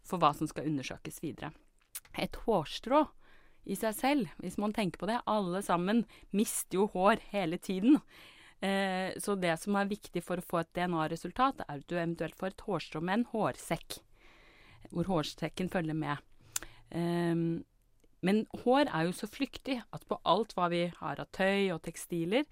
for 0.05 0.21
hva 0.21 0.33
som 0.37 0.49
skal 0.49 0.69
undersøkes 0.69 1.19
videre. 1.23 1.51
Et 2.17 2.35
hårstrå 2.45 3.03
i 3.67 3.75
seg 3.75 3.95
selv, 3.97 4.33
hvis 4.39 4.59
man 4.61 4.73
tenker 4.75 5.01
på 5.01 5.09
det, 5.09 5.19
alle 5.27 5.63
sammen 5.65 6.05
mister 6.35 6.79
jo 6.79 6.87
hår 6.93 7.23
hele 7.33 7.59
tiden. 7.59 7.97
Eh, 8.61 9.17
så 9.21 9.35
det 9.37 9.57
som 9.61 9.75
er 9.77 9.89
viktig 9.89 10.23
for 10.25 10.39
å 10.39 10.45
få 10.45 10.61
et 10.61 10.71
DNA-resultat, 10.77 11.65
er 11.65 11.81
at 11.81 11.89
du 11.89 11.97
eventuelt 11.97 12.37
får 12.37 12.53
et 12.53 12.65
hårstrå 12.69 13.01
med 13.01 13.19
en 13.19 13.27
hårsekk, 13.33 13.99
hvor 14.93 15.09
hårsekken 15.09 15.73
følger 15.73 15.97
med. 15.97 16.21
Eh, 16.93 17.35
men 18.27 18.45
hår 18.63 18.89
er 18.89 19.09
jo 19.09 19.17
så 19.17 19.29
flyktig 19.29 19.81
at 19.93 20.07
på 20.09 20.17
alt 20.25 20.55
hva 20.57 20.71
vi 20.73 20.87
har 21.01 21.21
av 21.21 21.29
tøy 21.35 21.73
og 21.75 21.83
tekstiler, 21.85 22.47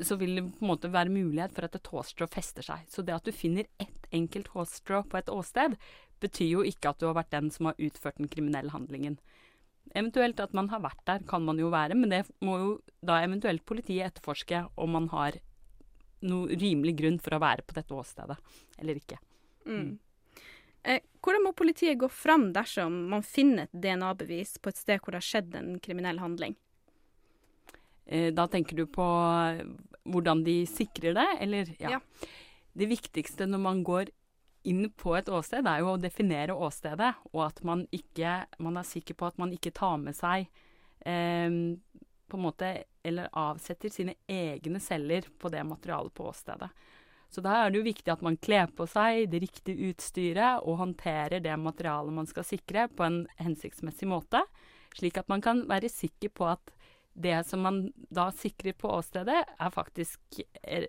så 0.00 0.16
vil 0.16 0.36
det 0.38 0.44
på 0.46 0.62
en 0.62 0.70
måte 0.70 0.90
være 0.92 1.10
mulighet 1.12 1.54
for 1.54 1.66
at 1.66 1.74
et 1.74 1.90
hårstrå 1.92 2.28
fester 2.30 2.66
seg. 2.66 2.84
Så 2.90 3.02
det 3.02 3.16
at 3.16 3.26
du 3.26 3.34
finner 3.34 3.66
ett 3.82 4.06
enkelt 4.14 4.52
hårstrå 4.54 5.02
på 5.10 5.18
et 5.18 5.32
åsted, 5.32 5.74
betyr 6.22 6.52
jo 6.52 6.64
ikke 6.66 6.92
at 6.92 7.00
du 7.00 7.08
har 7.08 7.18
vært 7.18 7.34
den 7.34 7.50
som 7.54 7.70
har 7.70 7.78
utført 7.82 8.18
den 8.20 8.30
kriminelle 8.30 8.72
handlingen. 8.74 9.18
Eventuelt 9.96 10.40
at 10.42 10.54
man 10.56 10.68
har 10.72 10.82
vært 10.84 11.00
der, 11.08 11.22
kan 11.28 11.44
man 11.44 11.58
jo 11.60 11.70
være, 11.72 11.96
men 11.98 12.12
det 12.12 12.24
må 12.44 12.58
jo 12.60 12.72
da 13.00 13.22
eventuelt 13.24 13.64
politiet 13.66 14.10
etterforske 14.10 14.66
om 14.76 14.94
man 14.98 15.08
har 15.14 15.38
noe 16.28 16.58
rimelig 16.58 16.96
grunn 16.98 17.18
for 17.22 17.36
å 17.36 17.42
være 17.42 17.64
på 17.66 17.76
dette 17.78 17.94
åstedet, 17.94 18.36
eller 18.78 18.98
ikke. 18.98 19.18
Mm. 19.68 19.98
Eh, 20.88 21.02
hvordan 21.22 21.44
må 21.46 21.52
politiet 21.56 21.98
gå 21.98 22.08
fram 22.12 22.50
dersom 22.54 23.04
man 23.12 23.24
finner 23.26 23.66
et 23.66 23.82
DNA-bevis 23.82 24.58
på 24.62 24.70
et 24.72 24.78
sted 24.78 25.02
hvor 25.02 25.14
det 25.14 25.22
har 25.22 25.28
skjedd 25.28 25.58
en 25.58 25.76
kriminell 25.82 26.20
handling? 26.22 26.56
Eh, 28.08 28.32
Da 28.34 28.46
tenker 28.48 28.76
du 28.76 28.86
på 28.86 29.06
hvordan 30.08 30.44
de 30.44 30.62
sikrer 30.66 31.14
det, 31.14 31.28
eller? 31.44 31.74
Ja. 31.78 32.00
Det 32.72 32.88
viktigste 32.88 33.46
når 33.46 33.60
man 33.60 33.82
går 33.84 34.10
inn 34.68 34.88
på 34.96 35.14
et 35.16 35.28
åsted, 35.28 35.66
er 35.66 35.82
jo 35.82 35.94
å 35.94 36.00
definere 36.00 36.56
åstedet, 36.56 37.14
og 37.32 37.42
at 37.46 37.62
man 37.64 37.86
ikke 37.94 38.46
Man 38.58 38.76
er 38.76 38.86
sikker 38.86 39.14
på 39.14 39.26
at 39.28 39.38
man 39.38 39.52
ikke 39.52 39.72
tar 39.74 39.96
med 39.98 40.16
seg 40.16 40.48
eh, 41.06 41.50
på 42.28 42.36
en 42.36 42.44
måte 42.44 42.84
Eller 43.04 43.28
avsetter 43.32 43.92
sine 43.92 44.14
egne 44.28 44.80
celler 44.80 45.28
på 45.38 45.48
det 45.48 45.64
materialet 45.64 46.12
på 46.14 46.26
åstedet. 46.28 46.68
Så 47.30 47.40
da 47.44 47.54
er 47.60 47.70
det 47.70 47.78
jo 47.78 47.86
viktig 47.86 48.12
at 48.12 48.22
man 48.24 48.36
kler 48.40 48.70
på 48.72 48.86
seg 48.88 49.28
det 49.32 49.42
riktige 49.44 49.90
utstyret 49.90 50.64
og 50.64 50.78
håndterer 50.80 51.42
det 51.44 51.56
materialet 51.60 52.12
man 52.12 52.28
skal 52.28 52.44
sikre, 52.44 52.88
på 52.88 53.04
en 53.04 53.26
hensiktsmessig 53.36 54.08
måte, 54.08 54.40
slik 54.96 55.18
at 55.20 55.28
man 55.28 55.44
kan 55.44 55.66
være 55.68 55.90
sikker 55.92 56.32
på 56.32 56.48
at 56.48 56.72
det 57.18 57.40
som 57.46 57.64
man 57.66 57.80
da 58.14 58.28
sikrer 58.34 58.76
på 58.78 58.90
åstedet, 58.94 59.42
er 59.58 59.74
faktisk 59.74 60.40
er, 60.62 60.88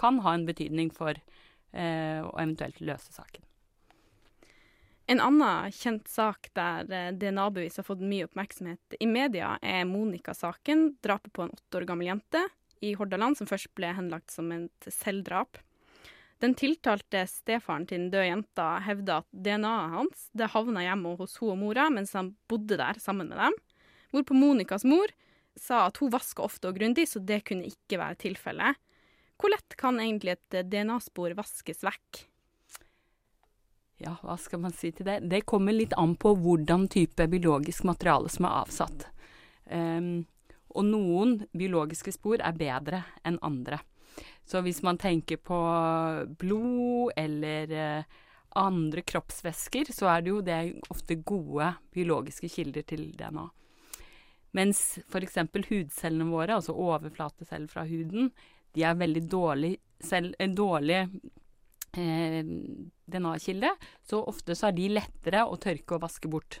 kan 0.00 0.18
ha 0.24 0.34
en 0.34 0.48
betydning 0.48 0.90
for 0.94 1.14
eh, 1.14 2.20
å 2.24 2.34
eventuelt 2.34 2.80
løse 2.82 3.14
saken. 3.14 3.44
En 5.10 5.22
annen 5.22 5.72
kjent 5.74 6.06
sak 6.10 6.52
der 6.54 6.90
eh, 6.94 7.10
DNA-bevis 7.18 7.80
har 7.80 7.86
fått 7.86 8.02
mye 8.02 8.28
oppmerksomhet 8.28 8.98
i 9.02 9.08
media, 9.10 9.56
er 9.62 9.88
Monica-saken, 9.90 10.96
drapet 11.02 11.34
på 11.34 11.46
en 11.46 11.54
åtte 11.54 11.80
år 11.80 11.88
gammel 11.88 12.12
jente 12.12 12.44
i 12.80 12.94
Hordaland, 12.98 13.38
som 13.38 13.48
først 13.50 13.72
ble 13.78 13.92
henlagt 13.96 14.30
som 14.34 14.52
et 14.54 14.90
selvdrap. 14.90 15.58
Den 16.40 16.54
tiltalte 16.56 17.26
stefaren 17.28 17.84
til 17.86 17.98
den 17.98 18.12
døde 18.14 18.28
jenta 18.30 18.68
hevda 18.86 19.18
at 19.20 19.28
DNA-et 19.34 19.96
hans 19.96 20.28
det 20.32 20.52
havna 20.54 20.86
hjemme 20.86 21.16
hos 21.18 21.36
hun 21.42 21.52
og 21.52 21.58
mora 21.60 21.90
mens 21.92 22.14
han 22.16 22.32
bodde 22.48 22.78
der 22.80 23.02
sammen 23.02 23.28
med 23.28 23.42
dem, 23.42 23.58
hvorpå 24.14 24.38
Monicas 24.38 24.86
mor 24.88 25.12
sa 25.60 25.84
at 25.88 26.00
hun 26.00 26.12
vasker 26.12 26.46
ofte 26.46 26.70
og 26.70 26.78
grundig, 26.80 27.06
så 27.10 27.20
det 27.20 27.42
kunne 27.48 27.68
ikke 27.68 28.00
være 28.00 28.18
tilfellet. 28.24 28.80
Hvor 29.40 29.52
lett 29.52 29.76
kan 29.80 30.00
egentlig 30.00 30.36
et 30.36 30.58
DNA-spor 30.68 31.34
vaskes 31.38 31.84
vekk? 31.84 32.24
Ja, 34.00 34.14
hva 34.24 34.36
skal 34.40 34.62
man 34.62 34.72
si 34.72 34.92
til 34.96 35.04
det? 35.08 35.18
Det 35.28 35.42
kommer 35.48 35.76
litt 35.76 35.92
an 36.00 36.14
på 36.16 36.32
hvordan 36.40 36.86
type 36.92 37.26
biologisk 37.28 37.84
materiale 37.88 38.32
som 38.32 38.48
er 38.48 38.56
avsatt. 38.62 39.06
Um, 39.68 40.24
og 40.72 40.86
noen 40.88 41.36
biologiske 41.52 42.14
spor 42.16 42.40
er 42.40 42.56
bedre 42.56 43.02
enn 43.26 43.36
andre. 43.44 43.82
Så 44.48 44.62
hvis 44.64 44.80
man 44.86 44.98
tenker 45.00 45.40
på 45.44 45.58
blod 46.40 47.12
eller 47.20 47.76
uh, 47.76 48.18
andre 48.60 49.04
kroppsvæsker, 49.04 49.92
så 49.92 50.08
er 50.14 50.24
det 50.24 50.32
jo 50.32 50.40
det 50.44 50.60
ofte 50.90 51.20
gode 51.20 51.68
biologiske 51.92 52.48
kilder 52.50 52.86
til 52.88 53.10
DNA. 53.18 53.46
Mens 54.56 54.98
f.eks. 55.06 55.38
hudcellene 55.68 56.30
våre, 56.30 56.56
altså 56.56 56.74
overflateceller 56.74 57.70
fra 57.70 57.84
huden, 57.86 58.30
de 58.74 58.86
er 58.86 58.98
veldig 58.98 59.22
dårlig, 59.30 59.76
selv, 60.02 60.34
dårlig 60.56 60.98
eh, 61.98 62.44
DNA-kilde, 63.10 63.70
så 64.06 64.22
ofte 64.26 64.56
så 64.58 64.70
er 64.70 64.76
de 64.78 64.90
lettere 64.98 65.44
å 65.46 65.58
tørke 65.60 65.96
og 65.96 66.04
vaske 66.06 66.30
bort. 66.30 66.60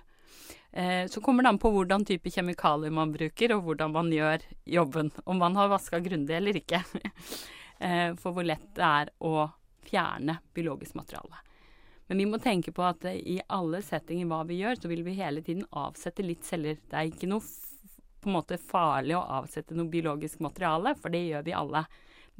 Eh, 0.72 1.06
så 1.10 1.20
kommer 1.20 1.42
det 1.42 1.52
an 1.52 1.58
på 1.58 1.70
hvordan 1.74 2.04
type 2.06 2.30
kjemikalier 2.30 2.94
man 2.94 3.14
bruker, 3.14 3.56
og 3.56 3.64
hvordan 3.66 3.94
man 3.94 4.10
gjør 4.14 4.44
jobben. 4.66 5.10
Om 5.24 5.42
man 5.42 5.58
har 5.58 5.72
vaska 5.72 6.02
grundig 6.02 6.36
eller 6.36 6.60
ikke. 6.62 6.82
eh, 7.78 8.10
for 8.18 8.34
hvor 8.36 8.46
lett 8.46 8.68
det 8.76 8.86
er 8.86 9.14
å 9.18 9.48
fjerne 9.90 10.38
biologisk 10.54 10.94
materiale. 10.98 11.42
Men 12.10 12.18
vi 12.18 12.26
må 12.26 12.38
tenke 12.42 12.72
på 12.74 12.82
at 12.82 13.04
i 13.06 13.38
alle 13.54 13.82
settinger 13.86 14.26
hva 14.30 14.42
vi 14.46 14.58
gjør, 14.60 14.80
så 14.82 14.90
vil 14.90 15.04
vi 15.06 15.14
hele 15.18 15.42
tiden 15.46 15.66
avsette 15.78 16.26
litt 16.26 16.46
celler. 16.46 16.78
Det 16.90 16.96
er 16.98 17.10
ikke 17.10 17.28
noe 17.30 17.42
på 18.20 18.30
en 18.30 18.36
måte 18.38 18.60
farlig 18.60 19.16
å 19.18 19.26
avsette 19.40 19.76
noe 19.76 19.90
biologisk 19.90 20.42
materiale, 20.44 20.94
for 21.00 21.12
det 21.12 21.24
gjør 21.26 21.46
vi 21.46 21.56
alle. 21.56 21.84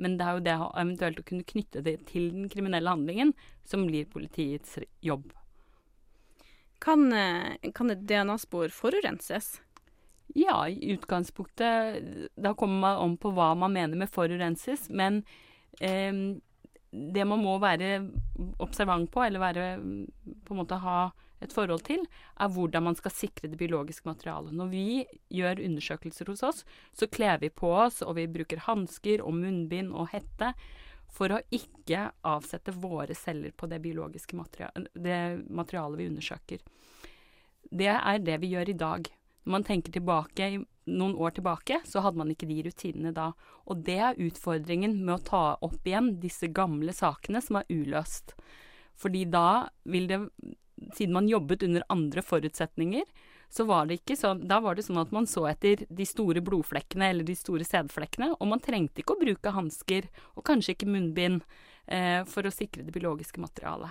Men 0.01 0.17
det 0.17 0.27
er 0.27 0.37
jo 0.37 0.45
det 0.47 0.57
å 0.61 0.71
eventuelt 0.81 1.21
å 1.21 1.27
kunne 1.29 1.49
knytte 1.49 1.83
det 1.85 1.97
til 2.09 2.31
den 2.33 2.49
kriminelle 2.53 2.93
handlingen 2.93 3.35
som 3.69 3.85
blir 3.89 4.09
politiets 4.09 4.79
jobb. 5.05 5.29
Kan, 6.81 7.11
kan 7.77 7.93
et 7.93 8.07
DNA-spor 8.09 8.73
forurenses? 8.73 9.59
Ja, 10.35 10.69
i 10.69 10.93
utgangspunktet 10.95 12.05
Da 12.39 12.55
kommer 12.55 12.81
man 12.81 13.01
om 13.03 13.17
på 13.19 13.33
hva 13.35 13.51
man 13.59 13.75
mener 13.75 13.99
med 13.99 14.13
forurenses, 14.15 14.87
men 14.89 15.25
eh, 15.81 16.15
det 16.91 17.25
man 17.27 17.43
må 17.43 17.59
være 17.63 17.99
observant 18.63 19.11
på, 19.13 19.25
eller 19.25 19.43
være 19.43 19.67
på 20.47 20.55
en 20.55 20.63
måte 20.63 20.79
ha 20.83 21.11
et 21.41 21.55
forhold 21.55 21.85
til, 21.87 22.05
er 22.41 22.53
hvordan 22.53 22.85
man 22.91 22.99
skal 22.99 23.15
sikre 23.15 23.49
det 23.51 23.59
biologiske 23.61 24.09
materialet. 24.09 24.53
Når 24.57 24.71
vi 24.73 24.85
gjør 25.33 25.63
undersøkelser 25.65 26.31
hos 26.33 26.45
oss, 26.47 26.65
så 26.93 27.09
kler 27.09 27.41
vi 27.43 27.53
på 27.53 27.73
oss, 27.73 28.03
og 28.05 28.17
vi 28.19 28.29
bruker 28.31 28.65
hansker 28.67 29.25
og 29.25 29.37
munnbind 29.39 29.95
og 29.95 30.13
hette 30.15 30.53
for 31.11 31.33
å 31.35 31.41
ikke 31.51 32.11
avsette 32.27 32.75
våre 32.77 33.17
celler 33.19 33.55
på 33.57 33.67
det 33.71 33.81
biologiske 33.83 34.37
materialet, 34.39 34.93
det 34.95 35.21
materialet 35.51 35.99
vi 35.99 36.11
undersøker. 36.13 36.61
Det 37.71 37.91
er 37.97 38.23
det 38.23 38.37
vi 38.43 38.53
gjør 38.55 38.71
i 38.71 38.79
dag. 38.79 39.09
Når 39.45 39.57
man 39.57 39.67
tenker 39.67 39.95
tilbake 39.95 40.51
noen 40.91 41.15
år 41.19 41.35
tilbake, 41.37 41.81
så 41.87 42.03
hadde 42.05 42.21
man 42.21 42.31
ikke 42.33 42.49
de 42.51 42.61
rutinene 42.67 43.13
da. 43.15 43.31
Og 43.71 43.85
det 43.87 43.99
er 43.99 44.21
utfordringen 44.21 44.99
med 45.05 45.15
å 45.17 45.25
ta 45.31 45.45
opp 45.63 45.87
igjen 45.87 46.17
disse 46.23 46.51
gamle 46.55 46.95
sakene 46.97 47.43
som 47.45 47.61
er 47.61 47.71
uløst. 47.71 48.35
Fordi 49.01 49.25
da 49.33 49.71
vil 49.89 50.09
det 50.11 50.21
Siden 50.97 51.15
man 51.15 51.29
jobbet 51.29 51.63
under 51.67 51.85
andre 51.93 52.23
forutsetninger, 52.25 53.05
så 53.51 53.67
var 53.67 53.89
det 53.89 54.01
ikke 54.01 54.15
sånn 54.17 54.45
Da 54.49 54.61
var 54.63 54.77
det 54.79 54.85
sånn 54.87 55.01
at 55.01 55.11
man 55.13 55.27
så 55.27 55.49
etter 55.51 55.83
de 55.89 56.07
store 56.07 56.43
blodflekkene 56.45 57.09
eller 57.11 57.27
de 57.27 57.35
store 57.39 57.67
sædflekkene, 57.67 58.35
og 58.39 58.53
man 58.53 58.63
trengte 58.63 59.03
ikke 59.03 59.17
å 59.17 59.23
bruke 59.23 59.55
hansker, 59.57 60.07
og 60.37 60.47
kanskje 60.47 60.77
ikke 60.77 60.91
munnbind, 60.91 61.43
eh, 61.87 62.23
for 62.25 62.47
å 62.47 62.55
sikre 62.55 62.87
det 62.87 62.95
biologiske 62.95 63.43
materialet. 63.43 63.91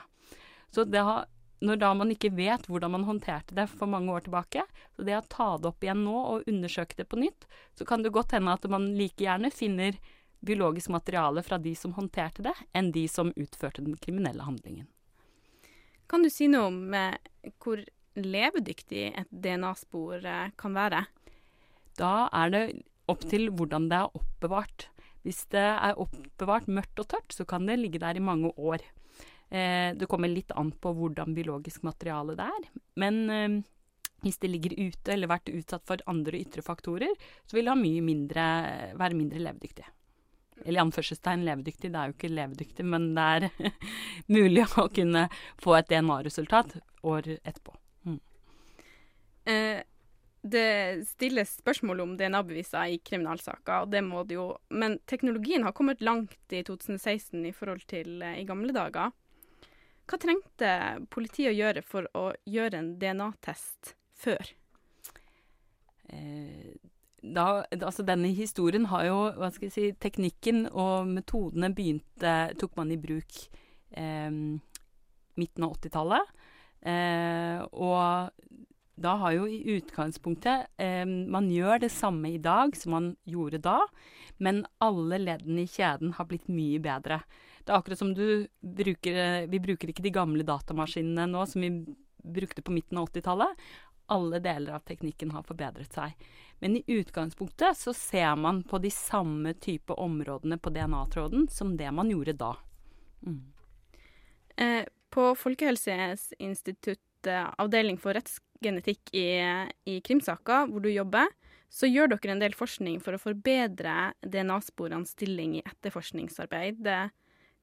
Så 0.72 0.86
det 0.86 1.04
har 1.04 1.28
når 1.60 1.80
da 1.82 1.90
man 1.98 2.12
ikke 2.14 2.32
vet 2.32 2.70
hvordan 2.70 2.94
man 2.94 3.04
håndterte 3.08 3.56
det 3.58 3.66
for 3.72 3.90
mange 3.92 4.14
år 4.14 4.24
tilbake, 4.24 4.64
så 4.96 5.04
det 5.04 5.18
å 5.18 5.26
ta 5.28 5.50
det 5.60 5.68
opp 5.68 5.84
igjen 5.84 6.06
nå 6.06 6.16
og 6.16 6.48
undersøke 6.48 6.96
det 6.96 7.10
på 7.12 7.20
nytt, 7.20 7.48
så 7.76 7.88
kan 7.88 8.04
det 8.04 8.14
godt 8.16 8.32
hende 8.38 8.54
at 8.56 8.68
man 8.72 8.88
like 8.96 9.20
gjerne 9.20 9.52
finner 9.52 10.00
biologisk 10.40 10.94
materiale 10.96 11.44
fra 11.44 11.60
de 11.60 11.74
som 11.76 11.94
håndterte 11.98 12.46
det, 12.48 12.56
enn 12.72 12.94
de 12.96 13.04
som 13.12 13.34
utførte 13.36 13.84
den 13.84 14.00
kriminelle 14.00 14.46
handlingen. 14.48 14.88
Kan 16.10 16.26
du 16.26 16.30
si 16.34 16.48
noe 16.50 16.72
om 16.72 16.94
eh, 16.98 17.18
hvor 17.62 17.82
levedyktig 18.18 19.10
et 19.14 19.30
DNA-spor 19.30 20.26
eh, 20.26 20.54
kan 20.58 20.74
være? 20.74 21.04
Da 22.00 22.14
er 22.34 22.54
det 22.54 22.64
opp 23.10 23.26
til 23.30 23.52
hvordan 23.54 23.90
det 23.92 24.00
er 24.00 24.18
oppbevart. 24.18 24.88
Hvis 25.26 25.44
det 25.54 25.66
er 25.70 26.00
oppbevart 26.02 26.70
mørkt 26.72 27.04
og 27.04 27.12
tørt, 27.14 27.36
så 27.36 27.46
kan 27.46 27.68
det 27.70 27.78
ligge 27.78 28.02
der 28.02 28.18
i 28.18 28.24
mange 28.24 28.50
år. 28.58 28.82
Eh, 29.54 29.94
det 29.94 30.10
kommer 30.10 30.32
litt 30.32 30.54
an 30.58 30.72
på 30.74 30.96
hvordan 30.98 31.38
biologisk 31.38 31.86
materiale 31.86 32.38
det 32.40 32.50
er. 32.58 32.68
Men 33.00 33.22
hvis 34.26 34.42
det 34.42 34.50
ligger 34.50 34.76
ute 34.80 35.14
eller 35.14 35.30
vært 35.32 35.54
utsatt 35.54 35.86
for 35.88 36.02
andre 36.10 36.42
ytre 36.42 36.66
faktorer, 36.66 37.14
så 37.46 37.56
vil 37.56 37.70
det 37.70 37.78
mye 37.80 38.02
mindre, 38.04 38.46
være 39.00 39.16
mindre 39.16 39.46
levedyktig. 39.46 39.86
Eller 40.66 40.86
anførselstegn 40.86 41.46
levedyktig, 41.48 41.92
det 41.94 42.00
er 42.00 42.10
jo 42.10 42.18
ikke 42.18 42.34
levedyktig, 42.34 42.86
men 42.86 43.12
det 43.18 43.28
er 43.36 43.76
mulig 44.38 44.66
å 44.78 44.88
kunne 44.94 45.28
få 45.62 45.78
et 45.80 45.92
DNA-resultat 45.92 46.76
år 47.08 47.32
etterpå. 47.38 47.76
Mm. 48.10 48.20
Eh, 49.54 49.80
det 50.42 51.08
stilles 51.10 51.58
spørsmål 51.60 52.04
om 52.06 52.14
DNA-beviser 52.20 52.94
i 52.94 53.00
kriminalsaker, 53.04 53.84
og 53.84 53.92
det 53.92 54.04
må 54.06 54.24
det 54.28 54.38
jo. 54.38 54.54
Men 54.72 55.00
teknologien 55.10 55.66
har 55.68 55.76
kommet 55.76 56.02
langt 56.02 56.56
i 56.56 56.64
2016 56.64 57.44
i 57.50 57.56
forhold 57.56 57.84
til 57.92 58.22
eh, 58.24 58.40
i 58.40 58.48
gamle 58.48 58.76
dager. 58.76 59.12
Hva 60.10 60.18
trengte 60.18 60.72
politiet 61.14 61.52
å 61.52 61.58
gjøre 61.58 61.84
for 61.86 62.08
å 62.18 62.30
gjøre 62.50 62.80
en 62.80 62.94
DNA-test 63.02 63.94
før? 64.18 64.56
Eh, 66.10 66.89
da, 67.22 67.64
altså 67.80 68.06
denne 68.08 68.32
historien 68.36 68.88
har 68.92 69.06
jo 69.08 69.18
hva 69.40 69.50
skal 69.54 69.68
jeg 69.68 69.76
si, 69.76 69.88
Teknikken 70.00 70.66
og 70.72 71.10
metodene 71.10 71.72
begynte, 71.76 72.36
tok 72.60 72.78
man 72.80 72.94
i 72.94 73.00
bruk 73.02 73.42
eh, 73.92 74.32
midten 75.40 75.68
av 75.68 75.76
80-tallet. 75.78 76.34
Eh, 76.90 77.60
og 77.76 78.32
da 79.00 79.16
har 79.20 79.36
jo 79.36 79.48
i 79.52 79.76
utgangspunktet 79.76 80.70
eh, 80.80 81.04
Man 81.04 81.50
gjør 81.52 81.82
det 81.84 81.90
samme 81.92 82.32
i 82.32 82.40
dag 82.40 82.72
som 82.80 82.96
man 82.96 83.10
gjorde 83.28 83.60
da, 83.64 83.82
men 84.40 84.64
alle 84.84 85.20
leddene 85.20 85.66
i 85.66 85.72
kjeden 85.72 86.16
har 86.16 86.28
blitt 86.30 86.48
mye 86.52 86.80
bedre. 86.84 87.22
Det 87.64 87.74
er 87.74 87.80
akkurat 87.80 88.00
som 88.00 88.14
du 88.16 88.48
bruker 88.64 89.50
Vi 89.52 89.60
bruker 89.64 89.92
ikke 89.92 90.06
de 90.06 90.16
gamle 90.16 90.48
datamaskinene 90.48 91.28
nå 91.30 91.44
som 91.48 91.64
vi 91.64 91.74
brukte 92.24 92.62
på 92.62 92.74
midten 92.76 93.00
av 93.00 93.10
80-tallet. 93.10 93.68
Alle 94.10 94.42
deler 94.44 94.78
av 94.78 94.86
teknikken 94.88 95.34
har 95.36 95.46
forbedret 95.46 95.94
seg. 95.94 96.16
Men 96.60 96.80
i 96.80 96.84
utgangspunktet 96.88 97.78
så 97.78 97.94
ser 97.96 98.36
man 98.36 98.64
på 98.68 98.80
de 98.82 98.92
samme 98.92 99.54
type 99.54 99.94
områdene 99.94 100.58
på 100.58 100.74
DNA-tråden 100.76 101.48
som 101.54 101.78
det 101.78 101.92
man 101.96 102.10
gjorde 102.12 102.36
da. 102.40 102.56
Mm. 103.26 103.44
Eh, 104.60 104.86
på 105.10 105.36
Folkehelseinstituttet, 105.36 107.00
avdeling 107.58 107.98
for 108.02 108.18
rettsgenetikk 108.18 109.14
i, 109.16 109.30
i 109.86 110.00
krimsaker, 110.06 110.68
hvor 110.70 110.84
du 110.84 110.92
jobber, 110.92 111.32
så 111.70 111.88
gjør 111.88 112.16
dere 112.16 112.34
en 112.34 112.42
del 112.42 112.56
forskning 112.58 113.00
for 113.04 113.16
å 113.16 113.22
forbedre 113.22 114.12
DNA-sporenes 114.26 115.14
stilling 115.16 115.60
i 115.60 115.66
etterforskningsarbeid. 115.66 116.88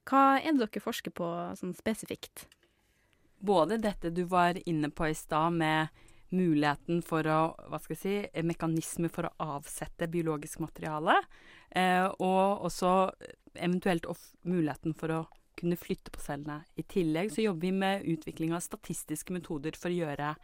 Hva 0.07 0.23
er 0.39 0.55
det 0.55 0.63
dere 0.63 0.83
forsker 0.83 1.13
på 1.15 1.27
sånn 1.59 1.75
spesifikt? 1.77 2.47
Både 3.37 3.77
dette 3.77 4.09
du 4.09 4.23
var 4.25 4.57
inne 4.65 4.89
på 4.89 5.11
i 5.11 5.15
stad, 5.15 5.59
med 5.59 5.91
muligheten 6.35 7.01
for 7.05 7.27
å 7.31 7.39
Hva 7.69 7.79
skal 7.81 7.95
jeg 7.95 8.01
si 8.01 8.45
Mekanismer 8.45 9.11
for 9.13 9.29
å 9.29 9.51
avsette 9.57 10.09
biologisk 10.11 10.61
materiale. 10.63 11.15
Eh, 11.69 12.05
og 12.19 12.67
også 12.67 13.11
eventuelt 13.57 14.07
muligheten 14.47 14.95
for 14.97 15.13
å 15.13 15.25
kunne 15.57 15.77
flytte 15.79 16.13
på 16.13 16.21
cellene. 16.21 16.61
I 16.77 16.85
tillegg 16.85 17.31
så 17.33 17.45
jobber 17.47 17.67
vi 17.67 17.73
med 17.73 18.05
utvikling 18.13 18.53
av 18.53 18.63
statistiske 18.65 19.33
metoder 19.33 19.77
for 19.77 19.89
å 19.89 19.97
gjøre 19.97 20.35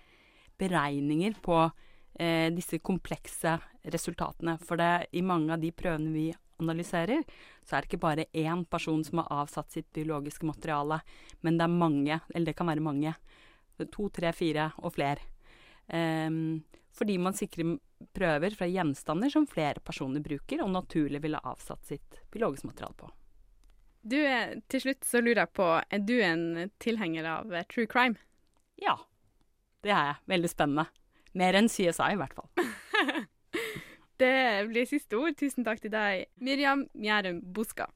beregninger 0.59 1.37
på 1.43 1.57
eh, 1.63 2.49
disse 2.53 2.79
komplekse 2.81 3.57
resultatene. 3.93 4.57
For 4.63 4.79
det, 4.81 5.09
i 5.13 5.21
mange 5.25 5.53
av 5.53 5.61
de 5.61 5.73
prøvene 5.75 6.13
vi 6.13 6.27
analyserer, 6.63 7.23
så 7.65 7.75
er 7.75 7.83
det 7.83 7.91
ikke 7.91 8.05
bare 8.05 8.29
én 8.33 8.63
person 8.69 9.03
som 9.05 9.21
har 9.21 9.43
avsatt 9.43 9.73
sitt 9.73 9.89
biologiske 9.95 10.47
materiale, 10.47 11.01
men 11.41 11.59
det 11.59 11.67
er 11.67 11.79
mange, 11.81 12.19
eller 12.33 12.51
det 12.51 12.57
kan 12.57 12.69
være 12.71 12.85
mange. 12.85 13.15
To, 13.91 14.07
tre, 14.13 14.31
fire 14.37 14.69
og 14.85 14.93
flere. 14.95 15.32
Um, 15.87 16.63
fordi 16.93 17.17
man 17.19 17.35
sikrer 17.35 17.77
prøver 18.13 18.55
fra 18.57 18.67
gjenstander 18.67 19.31
som 19.31 19.47
flere 19.49 19.81
personer 19.83 20.23
bruker, 20.23 20.61
og 20.63 20.71
naturlig 20.73 21.21
ville 21.23 21.41
avsatt 21.43 21.85
sitt 21.87 22.19
biologiske 22.33 22.69
materiale 22.69 22.97
på. 22.99 23.09
Du, 24.03 24.19
til 24.67 24.83
slutt 24.83 25.07
så 25.07 25.21
lurer 25.23 25.45
jeg 25.45 25.53
på, 25.55 25.67
er 25.79 26.03
du 26.03 26.17
en 26.19 26.45
tilhenger 26.83 27.27
av 27.37 27.53
eh, 27.55 27.65
true 27.71 27.87
crime? 27.87 28.19
Ja, 28.81 28.97
det 29.83 29.93
er 29.93 30.09
jeg. 30.09 30.17
Veldig 30.33 30.51
spennende. 30.51 30.89
Mer 31.39 31.57
enn 31.57 31.71
CSI, 31.71 32.11
i 32.13 32.19
hvert 32.19 32.35
fall. 32.35 32.49
Det 34.23 34.67
blir 34.69 34.85
siste 34.87 35.17
ord. 35.17 35.33
Tusen 35.39 35.65
takk 35.65 35.81
til 35.81 35.91
deg, 35.91 36.27
Miriam 36.43 36.83
Mjærum 36.93 37.41
Boska. 37.55 37.87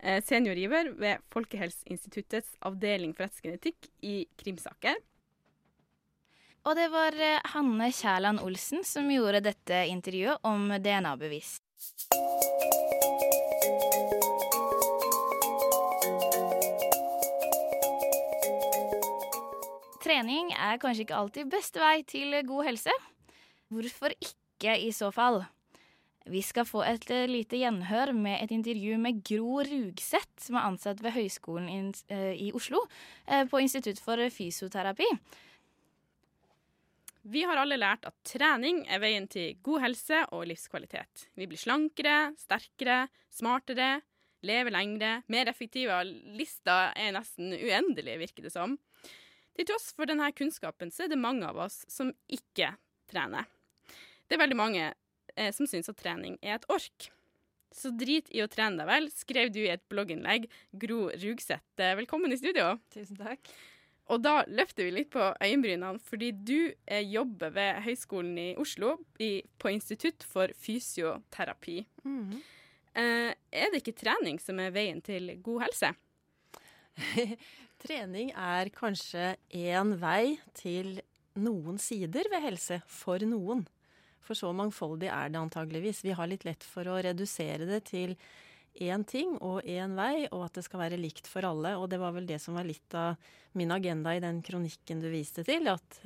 Eh, 0.00 0.22
seniorgiver 0.24 0.94
ved 0.98 1.20
Folkehelseinstituttets 1.30 2.54
avdeling 2.64 3.12
for 3.12 3.26
rettsgenetikk 3.26 3.90
i 4.06 4.22
krimsaker. 4.40 4.96
Og 6.68 6.76
det 6.76 6.90
var 6.92 7.16
eh, 7.16 7.40
Hanne 7.54 7.88
Kjærland 7.88 8.42
Olsen 8.44 8.84
som 8.84 9.08
gjorde 9.08 9.40
dette 9.46 9.84
intervjuet 9.88 10.44
om 10.44 10.68
DNA-bevis. 10.76 11.56
Trening 20.04 20.52
er 20.52 20.76
kanskje 20.82 21.06
ikke 21.06 21.16
alltid 21.16 21.48
beste 21.48 21.80
vei 21.80 22.02
til 22.04 22.36
god 22.44 22.68
helse. 22.68 22.92
Hvorfor 23.72 24.12
ikke 24.18 24.76
i 24.84 24.92
så 24.92 25.08
fall? 25.14 25.40
Vi 26.28 26.42
skal 26.44 26.68
få 26.68 26.84
et 26.84 27.08
eh, 27.08 27.24
lite 27.30 27.56
gjenhør 27.56 28.12
med 28.12 28.36
et 28.44 28.52
intervju 28.52 29.00
med 29.00 29.24
Gro 29.24 29.62
Rugseth, 29.64 30.34
som 30.44 30.60
er 30.60 30.68
ansatt 30.68 31.00
ved 31.00 31.16
Høgskolen 31.16 31.94
i 32.36 32.52
Oslo 32.52 32.84
eh, 33.24 33.46
på 33.48 33.64
Institutt 33.64 34.02
for 34.04 34.20
fysioterapi. 34.28 35.08
Vi 37.22 37.42
har 37.44 37.58
alle 37.60 37.76
lært 37.76 38.06
at 38.08 38.16
trening 38.24 38.84
er 38.88 39.00
veien 39.02 39.26
til 39.28 39.58
god 39.64 39.82
helse 39.84 40.22
og 40.32 40.46
livskvalitet. 40.48 41.26
Vi 41.36 41.48
blir 41.50 41.60
slankere, 41.60 42.32
sterkere, 42.40 43.02
smartere, 43.28 43.98
lever 44.46 44.72
lengre, 44.72 45.12
mer 45.28 45.50
effektive. 45.52 46.00
Lista 46.38 46.94
er 46.96 47.12
nesten 47.16 47.52
uendelig, 47.52 48.16
virker 48.24 48.48
det 48.48 48.54
som. 48.54 48.78
Til 49.56 49.68
tross 49.68 49.90
for 49.92 50.08
denne 50.08 50.30
kunnskapen 50.32 50.92
så 50.94 51.04
er 51.04 51.12
det 51.12 51.20
mange 51.20 51.44
av 51.44 51.60
oss 51.66 51.82
som 51.92 52.14
ikke 52.32 52.72
trener. 53.10 53.44
Det 54.24 54.38
er 54.38 54.44
veldig 54.46 54.56
mange 54.56 54.84
eh, 54.88 55.50
som 55.52 55.68
syns 55.68 55.90
at 55.92 56.00
trening 56.00 56.38
er 56.40 56.56
et 56.56 56.68
ork. 56.72 57.10
Så 57.74 57.92
drit 57.94 58.30
i 58.34 58.40
å 58.42 58.48
trene 58.50 58.80
deg 58.80 58.88
vel, 58.88 59.10
skrev 59.12 59.52
du 59.52 59.60
i 59.60 59.72
et 59.74 59.84
blogginnlegg. 59.92 60.48
Gro 60.72 61.10
Rugseth, 61.12 61.76
eh, 61.82 61.98
velkommen 62.00 62.32
i 62.32 62.40
studio. 62.40 62.78
Tusen 62.94 63.20
takk. 63.20 63.52
Og 64.10 64.22
da 64.24 64.40
løfter 64.50 64.88
vi 64.88 64.94
litt 64.94 65.10
på 65.14 65.22
øyenbrynene, 65.38 66.00
fordi 66.02 66.32
du 66.34 66.72
eh, 66.86 67.04
jobber 67.06 67.52
ved 67.54 67.82
Høgskolen 67.84 68.38
i 68.42 68.48
Oslo 68.58 68.96
i, 69.22 69.38
på 69.58 69.70
Institutt 69.70 70.26
for 70.26 70.50
fysioterapi. 70.58 71.78
Mm. 72.02 72.40
Eh, 72.98 73.30
er 73.30 73.70
det 73.70 73.84
ikke 73.84 73.98
trening 74.02 74.40
som 74.42 74.58
er 74.62 74.74
veien 74.74 74.98
til 75.06 75.36
god 75.44 75.68
helse? 75.68 75.92
Trening 77.80 78.32
er 78.36 78.68
kanskje 78.74 79.36
én 79.56 79.94
vei 80.02 80.40
til 80.58 80.98
noen 81.40 81.78
sider 81.80 82.26
ved 82.32 82.42
helse 82.44 82.80
for 82.90 83.22
noen. 83.24 83.62
For 84.20 84.36
så 84.36 84.50
mangfoldig 84.52 85.08
er 85.08 85.30
det 85.30 85.40
antageligvis. 85.40 86.02
Vi 86.04 86.16
har 86.18 86.28
litt 86.28 86.44
lett 86.44 86.66
for 86.66 86.90
å 86.90 86.98
redusere 87.00 87.68
det 87.68 87.84
til 87.88 88.18
én 88.74 89.04
ting 89.04 89.36
og 89.42 89.64
én 89.66 89.94
vei, 89.98 90.26
og 90.30 90.46
at 90.46 90.58
det 90.58 90.64
skal 90.66 90.84
være 90.84 91.00
likt 91.00 91.28
for 91.28 91.44
alle. 91.46 91.74
Og 91.78 91.88
det 91.90 92.00
var 92.00 92.14
vel 92.16 92.28
det 92.28 92.40
som 92.42 92.56
var 92.58 92.68
litt 92.68 92.94
av 92.96 93.18
min 93.58 93.72
agenda 93.74 94.14
i 94.14 94.22
den 94.22 94.40
kronikken 94.46 95.02
du 95.02 95.08
viste 95.10 95.44
til. 95.46 95.68
At 95.70 95.98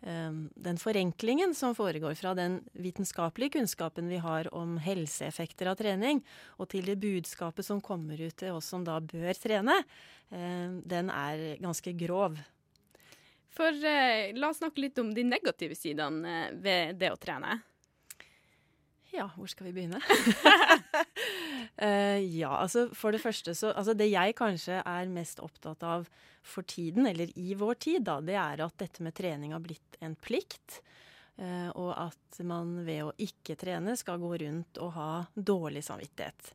um, 0.00 0.46
den 0.54 0.78
forenklingen 0.80 1.54
som 1.58 1.74
foregår 1.76 2.16
fra 2.18 2.34
den 2.38 2.60
vitenskapelige 2.72 3.58
kunnskapen 3.58 4.08
vi 4.12 4.22
har 4.22 4.50
om 4.54 4.78
helseeffekter 4.82 5.72
av 5.72 5.78
trening, 5.80 6.22
og 6.58 6.70
til 6.72 6.86
det 6.88 7.00
budskapet 7.02 7.66
som 7.66 7.82
kommer 7.84 8.20
ut 8.20 8.36
til 8.40 8.54
oss 8.54 8.70
som 8.72 8.86
da 8.86 9.00
bør 9.02 9.34
trene, 9.40 9.80
um, 10.30 10.80
den 10.86 11.12
er 11.12 11.46
ganske 11.62 11.96
grov. 11.98 12.38
For 13.54 13.70
uh, 13.70 14.32
la 14.34 14.50
oss 14.50 14.62
snakke 14.62 14.86
litt 14.86 14.98
om 15.02 15.12
de 15.14 15.26
negative 15.26 15.76
sidene 15.78 16.48
eh, 16.48 16.50
ved 16.58 16.98
det 16.98 17.12
å 17.14 17.20
trene. 17.20 17.60
Ja, 19.14 19.28
hvor 19.36 19.46
skal 19.46 19.68
vi 19.68 19.76
begynne? 19.76 20.00
uh, 21.82 22.20
ja, 22.20 22.50
altså 22.58 22.88
for 22.96 23.14
det 23.14 23.22
første 23.22 23.54
så 23.56 23.72
Altså 23.74 23.94
det 23.96 24.10
jeg 24.10 24.36
kanskje 24.38 24.80
er 24.80 25.10
mest 25.12 25.42
opptatt 25.44 25.82
av 25.86 26.08
for 26.44 26.66
tiden, 26.68 27.06
eller 27.08 27.30
i 27.38 27.54
vår 27.56 27.78
tid, 27.80 28.04
da, 28.04 28.18
det 28.20 28.36
er 28.36 28.60
at 28.66 28.76
dette 28.80 29.04
med 29.04 29.14
trening 29.16 29.54
har 29.56 29.62
blitt 29.64 29.96
en 30.04 30.16
plikt. 30.16 30.82
Uh, 31.40 31.70
og 31.74 31.90
at 31.98 32.40
man 32.46 32.76
ved 32.86 33.08
å 33.08 33.14
ikke 33.18 33.56
trene 33.58 33.96
skal 33.98 34.20
gå 34.22 34.36
rundt 34.44 34.78
og 34.78 34.92
ha 34.94 35.08
dårlig 35.34 35.82
samvittighet. 35.86 36.52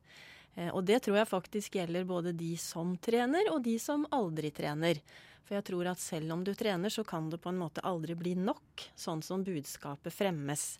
Uh, 0.56 0.70
og 0.70 0.84
det 0.88 1.02
tror 1.04 1.18
jeg 1.20 1.30
faktisk 1.32 1.80
gjelder 1.80 2.06
både 2.08 2.32
de 2.32 2.54
som 2.60 2.94
trener, 3.02 3.50
og 3.52 3.64
de 3.66 3.76
som 3.82 4.06
aldri 4.14 4.54
trener. 4.54 5.02
For 5.44 5.58
jeg 5.58 5.66
tror 5.66 5.90
at 5.90 5.98
selv 5.98 6.32
om 6.36 6.46
du 6.46 6.54
trener, 6.54 6.92
så 6.94 7.02
kan 7.02 7.26
det 7.32 7.42
på 7.42 7.50
en 7.50 7.58
måte 7.58 7.82
aldri 7.82 8.14
bli 8.14 8.36
nok, 8.38 8.86
sånn 8.94 9.22
som 9.26 9.42
budskapet 9.42 10.14
fremmes. 10.14 10.76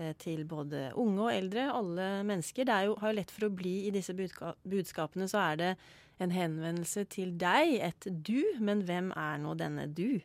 Eh, 0.00 0.12
til 0.16 0.46
både 0.48 0.90
unge 0.98 1.26
og 1.26 1.32
eldre, 1.34 1.66
alle 1.74 2.04
mennesker. 2.24 2.64
Det 2.64 2.76
jo, 2.86 2.94
har 3.02 3.12
jo 3.12 3.18
lett 3.18 3.32
for 3.34 3.48
å 3.48 3.52
bli 3.52 3.74
i 3.88 3.92
disse 3.92 4.14
budskapene, 4.16 5.26
så 5.28 5.42
er 5.42 5.58
det 5.60 5.72
en 6.20 6.32
henvendelse 6.32 7.04
til 7.12 7.34
deg, 7.40 7.74
et 7.84 8.08
du. 8.08 8.38
Men 8.64 8.84
hvem 8.88 9.10
er 9.18 9.42
nå 9.42 9.52
denne 9.60 9.84
du? 9.92 10.20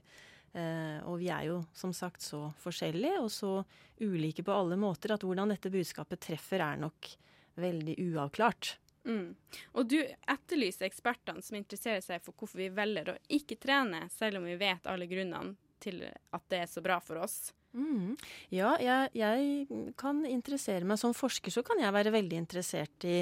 Eh, 0.56 1.00
og 1.04 1.20
vi 1.20 1.28
er 1.34 1.50
jo 1.50 1.60
som 1.76 1.92
sagt 1.96 2.24
så 2.24 2.48
forskjellige 2.64 3.20
og 3.20 3.28
så 3.34 3.52
ulike 4.00 4.46
på 4.46 4.56
alle 4.56 4.78
måter 4.80 5.16
at 5.16 5.26
hvordan 5.28 5.52
dette 5.52 5.74
budskapet 5.74 6.24
treffer, 6.24 6.64
er 6.64 6.80
nok 6.80 7.12
veldig 7.60 7.98
uavklart. 8.06 8.78
Mm. 9.06 9.36
Og 9.76 9.92
du 9.92 10.00
etterlyser 10.00 10.88
ekspertene 10.88 11.44
som 11.44 11.60
interesserer 11.60 12.00
seg 12.04 12.24
for 12.24 12.38
hvorfor 12.38 12.64
vi 12.64 12.72
velger 12.74 13.12
å 13.12 13.20
ikke 13.28 13.60
trene, 13.60 14.06
selv 14.14 14.40
om 14.40 14.48
vi 14.48 14.56
vet 14.60 14.88
alle 14.88 15.10
grunnene 15.10 15.58
til 15.84 16.00
at 16.08 16.48
det 16.52 16.64
er 16.64 16.72
så 16.72 16.84
bra 16.84 17.02
for 17.04 17.20
oss. 17.28 17.52
Mm. 17.76 18.16
Ja, 18.56 18.76
jeg, 18.80 19.10
jeg, 19.20 19.66
kan 20.00 20.22
interessere 20.24 20.88
meg 20.88 20.96
Som 21.02 21.12
forsker 21.12 21.52
så 21.52 21.60
kan 21.66 21.82
jeg 21.82 21.92
være 21.92 22.14
veldig 22.16 22.38
interessert 22.40 23.04
i 23.04 23.18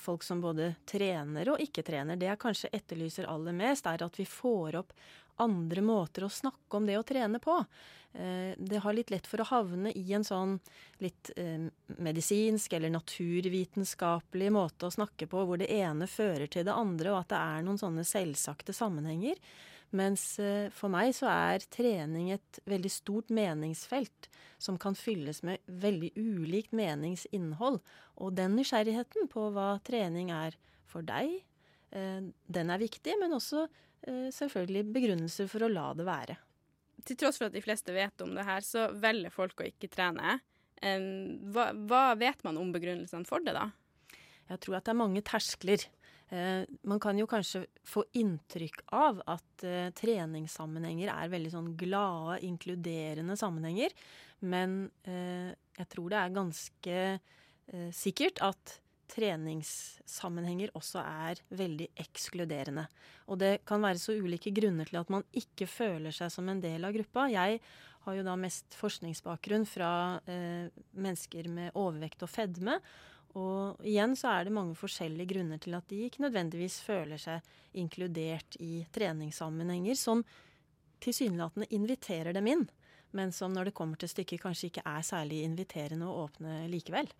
folk 0.00 0.24
som 0.24 0.40
både 0.40 0.70
trener 0.88 1.50
og 1.52 1.60
ikke 1.60 1.84
trener. 1.84 2.16
Det 2.16 2.28
jeg 2.30 2.40
kanskje 2.40 2.70
etterlyser 2.72 3.28
aller 3.28 3.56
mest, 3.56 3.88
er 3.90 4.04
at 4.06 4.16
vi 4.16 4.24
får 4.28 4.78
opp 4.80 4.94
andre 5.40 5.82
måter 5.82 6.24
å 6.24 6.32
snakke 6.32 6.78
om 6.78 6.86
det 6.86 6.98
å 7.00 7.06
trene 7.06 7.40
på. 7.42 7.56
Eh, 8.12 8.52
det 8.58 8.82
har 8.84 8.94
litt 8.94 9.10
lett 9.10 9.26
for 9.26 9.42
å 9.42 9.48
havne 9.50 9.92
i 9.96 10.04
en 10.14 10.26
sånn 10.26 10.56
litt 11.02 11.32
eh, 11.36 11.66
medisinsk 11.98 12.72
eller 12.76 12.92
naturvitenskapelig 12.94 14.52
måte 14.54 14.88
å 14.88 14.94
snakke 14.94 15.28
på, 15.30 15.44
hvor 15.46 15.60
det 15.60 15.70
ene 15.74 16.10
fører 16.10 16.50
til 16.50 16.66
det 16.68 16.76
andre, 16.76 17.12
og 17.12 17.22
at 17.22 17.32
det 17.32 17.40
er 17.40 17.66
noen 17.66 17.80
sånne 17.80 18.06
selvsagte 18.06 18.76
sammenhenger. 18.76 19.38
Mens 19.96 20.22
eh, 20.38 20.68
for 20.74 20.92
meg 20.92 21.12
så 21.16 21.26
er 21.30 21.64
trening 21.72 22.30
et 22.30 22.60
veldig 22.70 22.90
stort 22.94 23.32
meningsfelt 23.34 24.28
som 24.62 24.78
kan 24.78 24.94
fylles 24.94 25.42
med 25.46 25.62
veldig 25.82 26.12
ulikt 26.14 26.74
meningsinnhold. 26.76 27.80
Og 28.22 28.36
den 28.38 28.54
nysgjerrigheten 28.58 29.30
på 29.32 29.48
hva 29.54 29.72
trening 29.86 30.30
er 30.34 30.54
for 30.90 31.06
deg, 31.06 31.40
eh, 31.90 32.20
den 32.22 32.70
er 32.70 32.82
viktig, 32.82 33.16
men 33.18 33.34
også 33.34 33.64
eh, 33.66 34.28
selvfølgelig 34.36 34.86
begrunnelser 34.94 35.50
for 35.50 35.66
å 35.66 35.72
la 35.72 35.90
det 35.98 36.06
være. 36.06 36.38
Til 37.08 37.18
tross 37.18 37.40
for 37.40 37.48
at 37.48 37.56
de 37.56 37.64
fleste 37.64 37.94
vet 37.96 38.22
om 38.22 38.36
det 38.36 38.46
her, 38.46 38.62
så 38.62 38.90
velger 38.94 39.34
folk 39.34 39.62
å 39.62 39.66
ikke 39.70 39.90
trene. 39.90 40.38
Hva, 40.80 41.70
hva 41.88 42.02
vet 42.16 42.44
man 42.44 42.58
om 42.60 42.70
begrunnelsene 42.72 43.28
for 43.28 43.42
det, 43.44 43.52
da? 43.56 43.66
Jeg 44.50 44.60
tror 44.64 44.76
at 44.78 44.86
det 44.86 44.92
er 44.92 44.98
mange 45.00 45.22
terskler. 45.24 45.84
Eh, 46.30 46.62
man 46.86 47.00
kan 47.02 47.18
jo 47.18 47.26
kanskje 47.30 47.64
få 47.86 48.04
inntrykk 48.18 48.84
av 48.94 49.22
at 49.30 49.64
eh, 49.66 49.88
treningssammenhenger 49.98 51.10
er 51.12 51.32
veldig 51.32 51.50
sånn 51.54 51.72
glade, 51.78 52.38
inkluderende 52.46 53.36
sammenhenger. 53.38 53.94
Men 54.46 54.84
eh, 55.02 55.50
jeg 55.78 55.90
tror 55.90 56.12
det 56.12 56.22
er 56.22 56.38
ganske 56.38 57.02
sikkert 57.94 58.40
at 58.42 58.72
treningssammenhenger 59.10 60.72
også 60.78 61.02
er 61.02 61.38
veldig 61.54 61.86
ekskluderende. 62.02 62.86
Og 63.30 63.38
det 63.38 63.60
kan 63.68 63.82
være 63.82 64.00
så 64.02 64.16
ulike 64.18 64.50
grunner 64.54 64.90
til 64.90 64.98
at 64.98 65.12
man 65.12 65.22
ikke 65.36 65.68
føler 65.70 66.14
seg 66.14 66.32
som 66.34 66.48
en 66.50 66.62
del 66.62 66.86
av 66.86 66.94
gruppa. 66.96 67.28
Jeg 67.30 67.60
har 68.06 68.16
jo 68.16 68.26
da 68.26 68.36
mest 68.40 68.74
forskningsbakgrunn 68.78 69.66
fra 69.68 69.92
eh, 70.30 70.70
mennesker 70.96 71.50
med 71.52 71.78
overvekt 71.78 72.24
og 72.24 72.32
fedme. 72.32 72.78
Og 73.38 73.82
igjen 73.86 74.16
så 74.18 74.32
er 74.34 74.46
det 74.46 74.54
mange 74.54 74.74
forskjellige 74.78 75.30
grunner 75.34 75.60
til 75.62 75.76
at 75.78 75.86
de 75.90 76.02
ikke 76.06 76.24
nødvendigvis 76.24 76.80
føler 76.82 77.20
seg 77.20 77.46
inkludert 77.78 78.56
i 78.58 78.84
treningssammenhenger 78.90 79.98
som 79.98 80.24
tilsynelatende 81.00 81.70
inviterer 81.74 82.34
dem 82.36 82.48
inn, 82.50 82.68
men 83.16 83.32
som 83.32 83.54
når 83.54 83.70
det 83.70 83.76
kommer 83.78 84.00
til 84.00 84.10
stykket 84.10 84.42
kanskje 84.42 84.70
ikke 84.70 84.86
er 84.86 85.06
særlig 85.06 85.44
inviterende 85.46 86.10
å 86.10 86.24
åpne 86.26 86.64
likevel. 86.70 87.10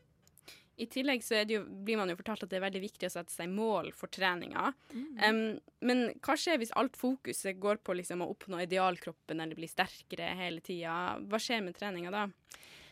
I 0.81 0.87
tillegg 0.89 1.21
så 1.21 1.43
jo, 1.45 1.61
blir 1.85 1.99
man 2.01 2.09
jo 2.09 2.17
fortalt 2.17 2.47
at 2.47 2.53
det 2.53 2.57
er 2.57 2.65
veldig 2.65 2.81
viktig 2.81 3.09
å 3.11 3.13
sette 3.13 3.35
seg 3.35 3.51
mål 3.53 3.91
for 3.93 4.09
treninga. 4.13 4.71
Mm. 4.95 5.09
Um, 5.21 5.41
men 5.85 6.07
hva 6.25 6.37
skjer 6.41 6.57
hvis 6.61 6.73
alt 6.81 6.97
fokuset 6.97 7.59
går 7.61 7.83
på 7.85 7.99
liksom 7.99 8.25
å 8.25 8.31
oppnå 8.33 8.63
idealkroppen 8.65 9.45
eller 9.45 9.59
bli 9.59 9.69
sterkere 9.69 10.31
hele 10.41 10.65
tida? 10.65 11.19
Hva 11.21 11.41
skjer 11.43 11.61
med 11.67 11.77
treninga 11.77 12.15
da? 12.15 12.25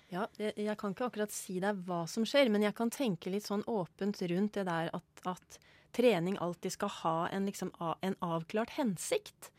Ja, 0.08 0.24
jeg, 0.40 0.54
jeg, 0.56 0.76
kan 0.80 0.94
ikke 0.94 1.08
akkurat 1.10 1.32
si 1.34 1.58
deg 1.60 1.82
hva 1.84 2.04
som 2.08 2.24
skjer, 2.28 2.48
men 2.52 2.64
jeg 2.64 2.72
kan 2.76 2.88
tenke 2.92 3.32
litt 3.32 3.44
sånn 3.44 3.64
åpent 3.68 4.22
rundt 4.30 4.54
det 4.56 4.64
der 4.68 4.88
at, 4.96 5.24
at 5.28 5.58
trening 5.96 6.38
alltid 6.40 6.72
skal 6.74 6.92
ha 7.02 7.16
en, 7.34 7.48
liksom, 7.48 7.72
en 7.76 8.16
avklart 8.24 8.72
hensikt. 8.78 9.50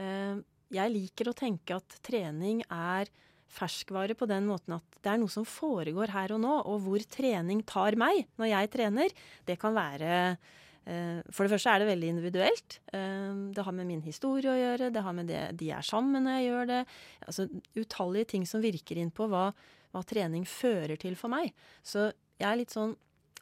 Uh, 0.00 0.40
jeg 0.72 0.94
liker 0.94 1.28
å 1.28 1.36
tenke 1.36 1.76
at 1.76 1.98
trening 2.06 2.62
er 2.70 3.10
ferskvare 3.50 4.14
på 4.14 4.28
den 4.30 4.46
måten 4.46 4.76
at 4.76 5.00
det 5.02 5.10
er 5.10 5.18
noe 5.20 5.32
som 5.32 5.44
foregår 5.48 6.12
her 6.14 6.32
og 6.36 6.40
nå, 6.44 6.54
og 6.70 6.84
hvor 6.84 7.04
trening 7.10 7.64
tar 7.66 7.98
meg 7.98 8.22
når 8.40 8.52
jeg 8.52 8.70
trener. 8.72 9.14
Det 9.44 9.58
kan 9.60 9.74
være 9.76 10.14
uh, 10.30 11.18
For 11.28 11.44
det 11.44 11.52
første 11.52 11.74
er 11.74 11.82
det 11.82 11.90
veldig 11.90 12.14
individuelt. 12.14 12.78
Uh, 12.94 13.50
det 13.52 13.66
har 13.66 13.76
med 13.76 13.90
min 13.90 14.00
historie 14.06 14.48
å 14.48 14.56
gjøre, 14.56 14.88
det 14.94 15.04
har 15.04 15.18
med 15.18 15.28
det 15.28 15.42
de 15.60 15.68
er 15.76 15.84
sammen 15.84 16.24
når 16.24 16.38
jeg 16.38 16.48
gjør 16.48 16.72
det. 16.72 16.80
Altså 17.26 17.46
utallige 17.76 18.32
ting 18.32 18.48
som 18.48 18.64
virker 18.64 19.02
inn 19.02 19.12
på 19.12 19.28
hva 19.28 19.50
hva 19.90 20.02
trening 20.06 20.46
fører 20.48 20.98
til 21.00 21.16
for 21.18 21.32
meg. 21.32 21.54
Så 21.82 22.10
jeg 22.40 22.48
er 22.48 22.60
litt 22.60 22.74
sånn 22.74 22.96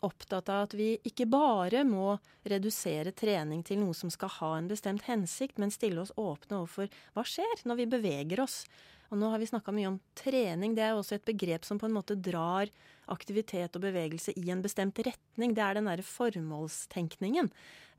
opptatt 0.06 0.50
av 0.52 0.68
at 0.68 0.76
vi 0.78 0.92
ikke 1.06 1.26
bare 1.30 1.82
må 1.86 2.12
redusere 2.48 3.12
trening 3.16 3.64
til 3.66 3.80
noe 3.82 3.96
som 3.96 4.12
skal 4.14 4.30
ha 4.36 4.52
en 4.58 4.68
bestemt 4.70 5.08
hensikt, 5.08 5.58
men 5.58 5.74
stille 5.74 6.02
oss 6.04 6.14
åpne 6.14 6.60
overfor 6.60 6.92
hva 7.16 7.24
skjer 7.26 7.64
når 7.66 7.80
vi 7.80 7.90
beveger 7.96 8.44
oss. 8.44 8.62
Og 9.08 9.18
nå 9.18 9.30
har 9.32 9.40
vi 9.40 9.48
snakka 9.48 9.72
mye 9.72 9.88
om 9.88 10.00
trening. 10.18 10.74
Det 10.76 10.84
er 10.84 10.94
også 10.94 11.16
et 11.16 11.26
begrep 11.26 11.64
som 11.64 11.80
på 11.80 11.88
en 11.88 11.96
måte 11.96 12.18
drar 12.20 12.68
aktivitet 13.08 13.76
og 13.76 13.86
bevegelse 13.86 14.34
i 14.36 14.50
en 14.52 14.62
bestemt 14.64 15.00
retning. 15.00 15.54
Det 15.56 15.64
er 15.64 15.78
den 15.78 15.88
derre 15.88 16.04
formålstenkningen. 16.04 17.48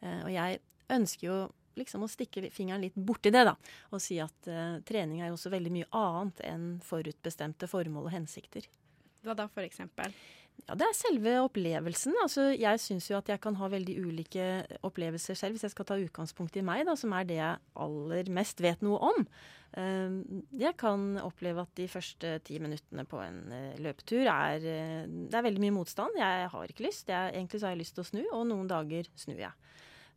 Eh, 0.06 0.20
og 0.28 0.32
jeg 0.36 0.60
ønsker 0.94 1.26
jo 1.26 1.40
liksom 1.80 2.06
å 2.06 2.12
stikke 2.12 2.50
fingeren 2.54 2.84
litt 2.86 2.98
borti 2.98 3.32
det, 3.34 3.46
da. 3.48 3.56
Og 3.94 4.04
si 4.04 4.20
at 4.24 4.52
uh, 4.52 4.80
trening 4.88 5.24
er 5.24 5.32
jo 5.32 5.40
også 5.40 5.54
veldig 5.54 5.74
mye 5.74 5.90
annet 5.96 6.44
enn 6.50 6.68
forutbestemte 6.86 7.70
formål 7.72 8.10
og 8.10 8.16
hensikter. 8.16 8.68
Hva 9.26 9.36
da, 9.36 9.50
for 9.52 9.66
eksempel? 9.66 10.14
Ja, 10.68 10.76
Det 10.76 10.88
er 10.88 10.98
selve 10.98 11.36
opplevelsen. 11.46 12.16
Altså, 12.24 12.50
jeg 12.58 12.82
syns 12.84 13.10
jo 13.10 13.18
at 13.20 13.30
jeg 13.32 13.42
kan 13.44 13.56
ha 13.60 13.70
veldig 13.72 13.96
ulike 14.04 14.48
opplevelser 14.86 15.38
selv, 15.38 15.56
hvis 15.56 15.68
jeg 15.68 15.76
skal 15.76 15.88
ta 15.88 16.00
utgangspunkt 16.00 16.58
i 16.60 16.66
meg, 16.66 16.86
da, 16.90 16.96
som 17.00 17.14
er 17.16 17.28
det 17.30 17.40
jeg 17.40 17.62
aller 17.86 18.32
mest 18.36 18.64
vet 18.64 18.84
noe 18.86 19.00
om. 19.12 19.26
Uh, 19.70 20.42
jeg 20.58 20.74
kan 20.82 21.14
oppleve 21.22 21.62
at 21.62 21.74
de 21.78 21.86
første 21.92 22.40
ti 22.48 22.58
minuttene 22.62 23.06
på 23.06 23.20
en 23.22 23.44
uh, 23.54 23.76
løpetur 23.78 24.26
er 24.26 24.64
uh, 24.64 25.04
Det 25.06 25.38
er 25.38 25.46
veldig 25.46 25.62
mye 25.68 25.76
motstand. 25.76 26.18
Jeg 26.18 26.50
har 26.54 26.74
ikke 26.74 26.88
lyst. 26.88 27.12
Jeg, 27.12 27.36
egentlig 27.36 27.62
så 27.62 27.70
har 27.70 27.78
jeg 27.78 27.84
lyst 27.84 27.98
til 27.98 28.06
å 28.06 28.10
snu, 28.10 28.24
og 28.34 28.48
noen 28.50 28.70
dager 28.72 29.12
snur 29.20 29.40
jeg. 29.46 29.54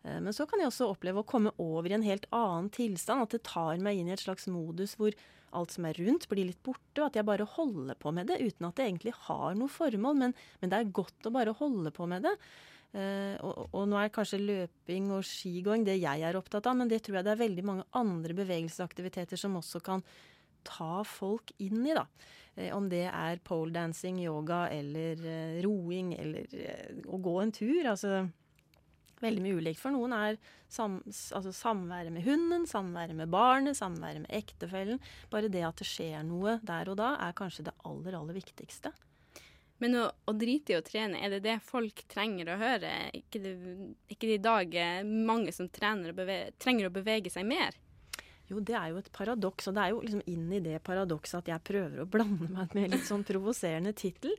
Eh, 0.04 0.18
men 0.22 0.34
så 0.34 0.46
kan 0.48 0.62
jeg 0.62 0.70
også 0.70 0.90
oppleve 0.92 1.22
å 1.22 1.28
komme 1.28 1.54
over 1.62 1.90
i 1.90 1.96
en 1.98 2.06
helt 2.06 2.26
annen 2.34 2.70
tilstand. 2.74 3.26
At 3.26 3.36
det 3.36 3.44
tar 3.48 3.78
meg 3.82 4.00
inn 4.00 4.10
i 4.10 4.16
et 4.16 4.24
slags 4.24 4.48
modus 4.50 4.96
hvor 4.98 5.16
alt 5.52 5.74
som 5.74 5.84
er 5.84 5.98
rundt, 6.00 6.28
blir 6.30 6.48
litt 6.48 6.62
borte. 6.64 6.98
Og 7.00 7.06
at 7.10 7.18
jeg 7.18 7.28
bare 7.28 7.48
holder 7.56 7.98
på 8.00 8.12
med 8.14 8.30
det 8.30 8.40
uten 8.40 8.68
at 8.68 8.76
det 8.78 8.88
egentlig 8.88 9.14
har 9.28 9.56
noe 9.58 9.72
formål. 9.72 10.20
Men, 10.24 10.36
men 10.60 10.72
det 10.72 10.80
er 10.80 10.94
godt 11.00 11.28
å 11.28 11.34
bare 11.34 11.56
holde 11.58 11.94
på 11.94 12.08
med 12.10 12.26
det. 12.26 12.36
Eh, 12.92 13.36
og, 13.40 13.70
og 13.70 13.88
nå 13.88 14.00
er 14.00 14.12
kanskje 14.12 14.42
løping 14.42 15.12
og 15.16 15.24
skigåing 15.24 15.86
det 15.88 15.96
jeg 16.00 16.26
er 16.28 16.36
opptatt 16.36 16.66
av, 16.68 16.76
men 16.76 16.90
det 16.90 17.00
tror 17.04 17.18
jeg 17.18 17.24
det 17.24 17.32
er 17.32 17.40
veldig 17.40 17.64
mange 17.64 17.86
andre 17.96 18.36
bevegelsesaktiviteter 18.36 19.40
som 19.40 19.56
også 19.56 19.80
kan 19.84 20.04
ta 20.62 21.00
folk 21.08 21.54
inn 21.64 21.80
i, 21.86 21.94
da. 21.96 22.04
Eh, 22.54 22.68
om 22.76 22.90
det 22.92 23.06
er 23.08 23.40
poledancing, 23.44 24.20
yoga 24.24 24.66
eller 24.72 25.24
roing 25.64 26.12
eller 26.18 27.08
å 27.08 27.20
gå 27.20 27.36
en 27.40 27.54
tur. 27.56 27.88
Altså 27.94 28.26
veldig 29.22 29.44
mye 29.44 29.60
ulikt. 29.60 29.80
For 29.80 29.94
noen 29.94 30.14
er 30.16 30.38
sam, 30.72 30.98
altså 31.06 31.52
samværet 31.56 32.14
med 32.14 32.26
hunden, 32.26 32.66
samværet 32.68 33.16
med 33.18 33.30
barnet, 33.32 33.78
samværet 33.78 34.24
med 34.24 34.34
ektefellen. 34.42 35.00
Bare 35.32 35.52
det 35.52 35.64
at 35.68 35.80
det 35.80 35.88
skjer 35.88 36.26
noe 36.26 36.58
der 36.66 36.92
og 36.92 36.98
da, 37.00 37.14
er 37.22 37.38
kanskje 37.38 37.68
det 37.70 37.76
aller, 37.88 38.18
aller 38.18 38.38
viktigste. 38.38 38.92
Men 39.82 39.96
å, 39.98 40.08
å 40.30 40.32
drite 40.38 40.74
i 40.74 40.78
å 40.78 40.84
trene, 40.86 41.18
er 41.18 41.32
det 41.34 41.42
det 41.46 41.56
folk 41.66 42.04
trenger 42.10 42.52
å 42.52 42.58
høre? 42.60 42.90
Ikke 43.18 43.40
det, 43.42 43.54
ikke 44.12 44.28
det 44.28 44.36
i 44.36 44.44
dag 44.44 44.76
mange 45.06 45.54
som 45.54 45.66
å 45.66 46.14
bevege, 46.14 46.52
trenger 46.62 46.86
å 46.86 46.94
bevege 46.94 47.32
seg 47.34 47.48
mer? 47.48 47.74
Jo, 48.52 48.60
det 48.60 48.74
er 48.76 48.90
jo 48.92 49.00
et 49.00 49.10
paradoks, 49.14 49.68
og 49.70 49.76
det 49.76 49.82
er 49.82 49.92
jo 49.94 50.02
liksom 50.04 50.22
inn 50.28 50.50
i 50.52 50.60
det 50.62 50.82
paradokset 50.84 51.38
at 51.40 51.50
jeg 51.54 51.64
prøver 51.64 52.02
å 52.02 52.08
blande 52.10 52.50
meg 52.52 52.74
med 52.76 52.92
litt 52.92 53.06
sånn 53.08 53.24
provoserende 53.26 53.94
tittel. 53.96 54.34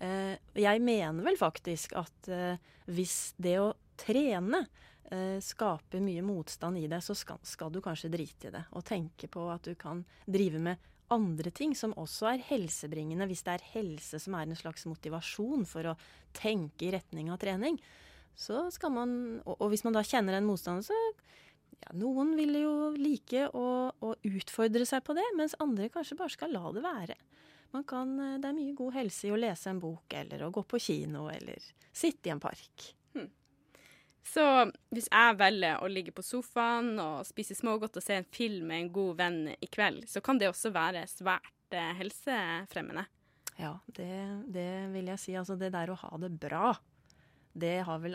Eh, 0.00 0.34
jeg 0.56 0.82
mener 0.84 1.26
vel 1.26 1.36
faktisk 1.40 1.92
at 1.98 2.30
eh, 2.32 2.56
hvis 2.88 3.34
det 3.36 3.58
å 3.60 3.72
trene 3.98 4.62
eh, 5.10 5.38
skaper 5.44 6.02
mye 6.04 6.24
motstand 6.24 6.80
i 6.80 6.86
deg, 6.90 7.02
så 7.04 7.16
skal, 7.16 7.40
skal, 7.46 7.72
du 7.72 7.80
kanskje 7.84 8.12
drite 8.12 8.50
i 8.50 8.54
det. 8.54 8.64
Og 8.78 8.86
tenke 8.86 9.30
på 9.30 9.48
at 9.52 9.66
du 9.68 9.74
kan 9.78 10.04
drive 10.26 10.62
med 10.62 10.88
andre 11.12 11.50
ting 11.54 11.72
som 11.76 11.94
også 11.96 12.34
er 12.34 12.44
helsebringende, 12.50 13.26
hvis 13.28 13.44
det 13.46 13.56
er 13.56 13.70
helse 13.72 14.20
som 14.20 14.36
er 14.36 14.48
en 14.48 14.58
slags 14.58 14.84
motivasjon 14.88 15.64
for 15.68 15.92
å 15.92 15.96
tenke 16.36 16.88
i 16.88 16.92
retning 16.92 17.32
av 17.32 17.40
trening. 17.40 17.80
Så 18.38 18.68
skal 18.74 18.92
man, 18.94 19.12
og, 19.44 19.56
og 19.56 19.72
hvis 19.72 19.84
man 19.86 19.96
da 19.96 20.04
kjenner 20.06 20.36
en 20.36 20.46
motstander, 20.46 20.84
så 20.84 20.98
ja, 21.78 21.94
noen 21.98 22.34
vil 22.38 22.58
jo 22.60 22.74
like 22.98 23.48
å, 23.56 23.64
å, 23.90 24.12
utfordre 24.26 24.86
seg 24.86 25.02
på 25.06 25.16
det, 25.16 25.26
mens 25.38 25.56
andre 25.62 25.88
kanskje 25.92 26.18
bare 26.18 26.34
skal 26.34 26.54
la 26.54 26.74
det 26.74 26.84
være. 26.84 27.18
Kan, 27.88 28.14
det 28.40 28.48
er 28.48 28.56
mye 28.56 28.76
god 28.76 28.94
helse 28.96 29.28
i 29.28 29.32
å 29.32 29.40
lese 29.40 29.72
en 29.72 29.80
bok, 29.82 30.14
eller 30.16 30.46
å 30.46 30.52
gå 30.54 30.64
på 30.64 30.80
kino, 30.80 31.26
eller 31.32 31.60
sitte 31.92 32.30
i 32.30 32.32
en 32.32 32.40
park. 32.40 32.92
Så 34.26 34.44
hvis 34.94 35.08
jeg 35.08 35.36
velger 35.40 35.82
å 35.82 35.90
ligge 35.90 36.12
på 36.14 36.24
sofaen 36.24 36.96
og 37.00 37.26
spise 37.28 37.56
smågodt 37.56 37.96
og 37.98 38.04
se 38.04 38.18
en 38.18 38.28
film 38.34 38.68
med 38.70 38.82
en 38.82 38.90
god 38.92 39.20
venn 39.20 39.38
i 39.54 39.68
kveld, 39.70 40.04
så 40.10 40.22
kan 40.24 40.40
det 40.40 40.50
også 40.50 40.72
være 40.74 41.06
svært 41.10 41.76
eh, 41.76 41.94
helsefremmende. 41.98 43.06
Ja, 43.58 43.72
det, 43.96 44.10
det, 44.54 44.68
vil 44.92 45.10
jeg 45.10 45.22
si. 45.22 45.34
Altså 45.38 45.56
det 45.58 45.72
der 45.74 45.90
å 45.90 45.98
ha 45.98 46.20
det 46.22 46.30
bra, 46.38 46.74
det 47.58 47.80
har 47.88 48.02
vel 48.04 48.14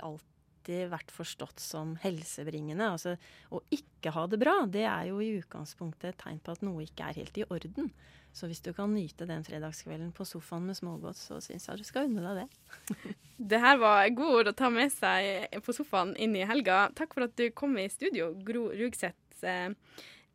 alltid 0.63 0.91
vært 0.91 1.11
forstått 1.11 1.59
som 1.59 1.97
helsebringende. 2.01 2.87
Altså 2.87 3.17
å 3.51 3.61
ikke 3.69 4.11
ha 4.11 4.27
det 4.27 4.39
bra, 4.39 4.65
det 4.65 4.85
er 4.85 5.09
jo 5.09 5.19
i 5.19 5.39
utgangspunktet 5.39 6.13
et 6.13 6.21
tegn 6.23 6.39
på 6.39 6.51
at 6.51 6.63
noe 6.63 6.83
ikke 6.83 7.09
er 7.09 7.19
helt 7.19 7.37
i 7.37 7.45
orden. 7.49 7.91
Så 8.33 8.47
hvis 8.47 8.63
du 8.63 8.71
kan 8.73 8.93
nyte 8.93 9.27
den 9.29 9.43
fredagskvelden 9.43 10.11
på 10.15 10.25
sofaen 10.25 10.65
med 10.65 10.77
smågodt, 10.77 11.17
så 11.17 11.37
syns 11.43 11.67
jeg 11.67 11.77
du 11.77 11.83
skal 11.83 12.07
unne 12.07 12.23
deg 12.23 12.39
det. 12.41 13.13
det 13.51 13.59
her 13.61 13.77
var 13.77 14.07
gode 14.15 14.39
ord 14.39 14.49
å 14.49 14.55
ta 14.57 14.71
med 14.73 14.89
seg 14.91 15.53
på 15.61 15.75
sofaen 15.75 16.15
inn 16.17 16.33
i 16.35 16.47
helga. 16.47 16.87
Takk 16.95 17.13
for 17.13 17.27
at 17.27 17.35
du 17.37 17.51
kom 17.53 17.77
i 17.77 17.89
studio, 17.91 18.31
Gro 18.41 18.71
Rugseth. 18.73 19.43
Eh, 19.43 19.69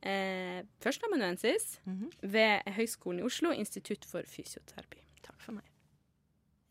eh, 0.04 0.62
Førsteamanuensis 0.84 1.80
mm 1.84 1.96
-hmm. 1.96 2.10
ved 2.20 2.72
Høgskolen 2.76 3.20
i 3.20 3.26
Oslo, 3.26 3.50
Institutt 3.50 4.04
for 4.04 4.22
fysioterapi. 4.22 4.97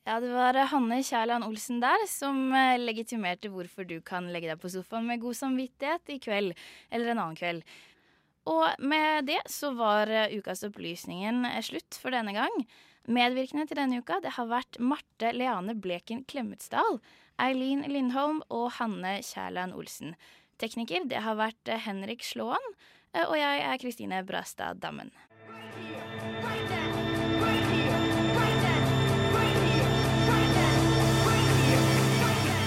Ja, 0.08 0.22
det 0.24 0.30
var 0.32 0.55
Hanne 0.72 1.01
Kjærland 1.03 1.43
Olsen 1.43 1.82
der 1.84 2.05
som 2.08 2.38
eh, 2.55 2.78
legitimerte 2.80 3.49
hvorfor 3.51 3.84
du 3.84 3.97
kan 3.99 4.30
legge 4.32 4.47
deg 4.47 4.62
på 4.62 4.70
sofaen 4.72 5.03
med 5.03 5.20
god 5.20 5.36
samvittighet 5.36 6.14
i 6.14 6.16
kveld 6.24 6.53
eller 6.95 7.12
en 7.12 7.20
annen 7.20 7.36
kveld. 7.36 7.66
Og 8.47 8.80
med 8.80 9.28
det 9.28 9.41
så 9.51 9.74
var 9.76 10.08
eh, 10.08 10.32
ukas 10.39 10.64
opplysningen 10.64 11.43
eh, 11.49 11.60
slutt 11.60 11.99
for 11.99 12.16
denne 12.16 12.32
gang. 12.38 12.55
Medvirkende 13.03 13.68
til 13.68 13.82
denne 13.82 13.99
uka 13.99 14.22
det 14.24 14.38
har 14.38 14.47
vært 14.47 14.80
Marte 14.80 15.34
Leane 15.36 15.76
Bleken 15.76 16.24
Klemetsdal, 16.24 17.01
Eileen 17.43 17.84
Lindholm 17.91 18.39
og 18.47 18.78
Hanne 18.80 19.18
Kjærland 19.28 19.76
Olsen. 19.76 20.16
Tekniker 20.55 21.03
det 21.12 21.26
har 21.28 21.36
vært 21.36 21.68
eh, 21.68 21.84
Henrik 21.84 22.24
Slåen, 22.24 22.76
og 23.28 23.36
jeg 23.36 23.64
er 23.66 23.80
Kristine 23.82 24.24
Brastad 24.24 24.80
Dammen. 24.80 25.12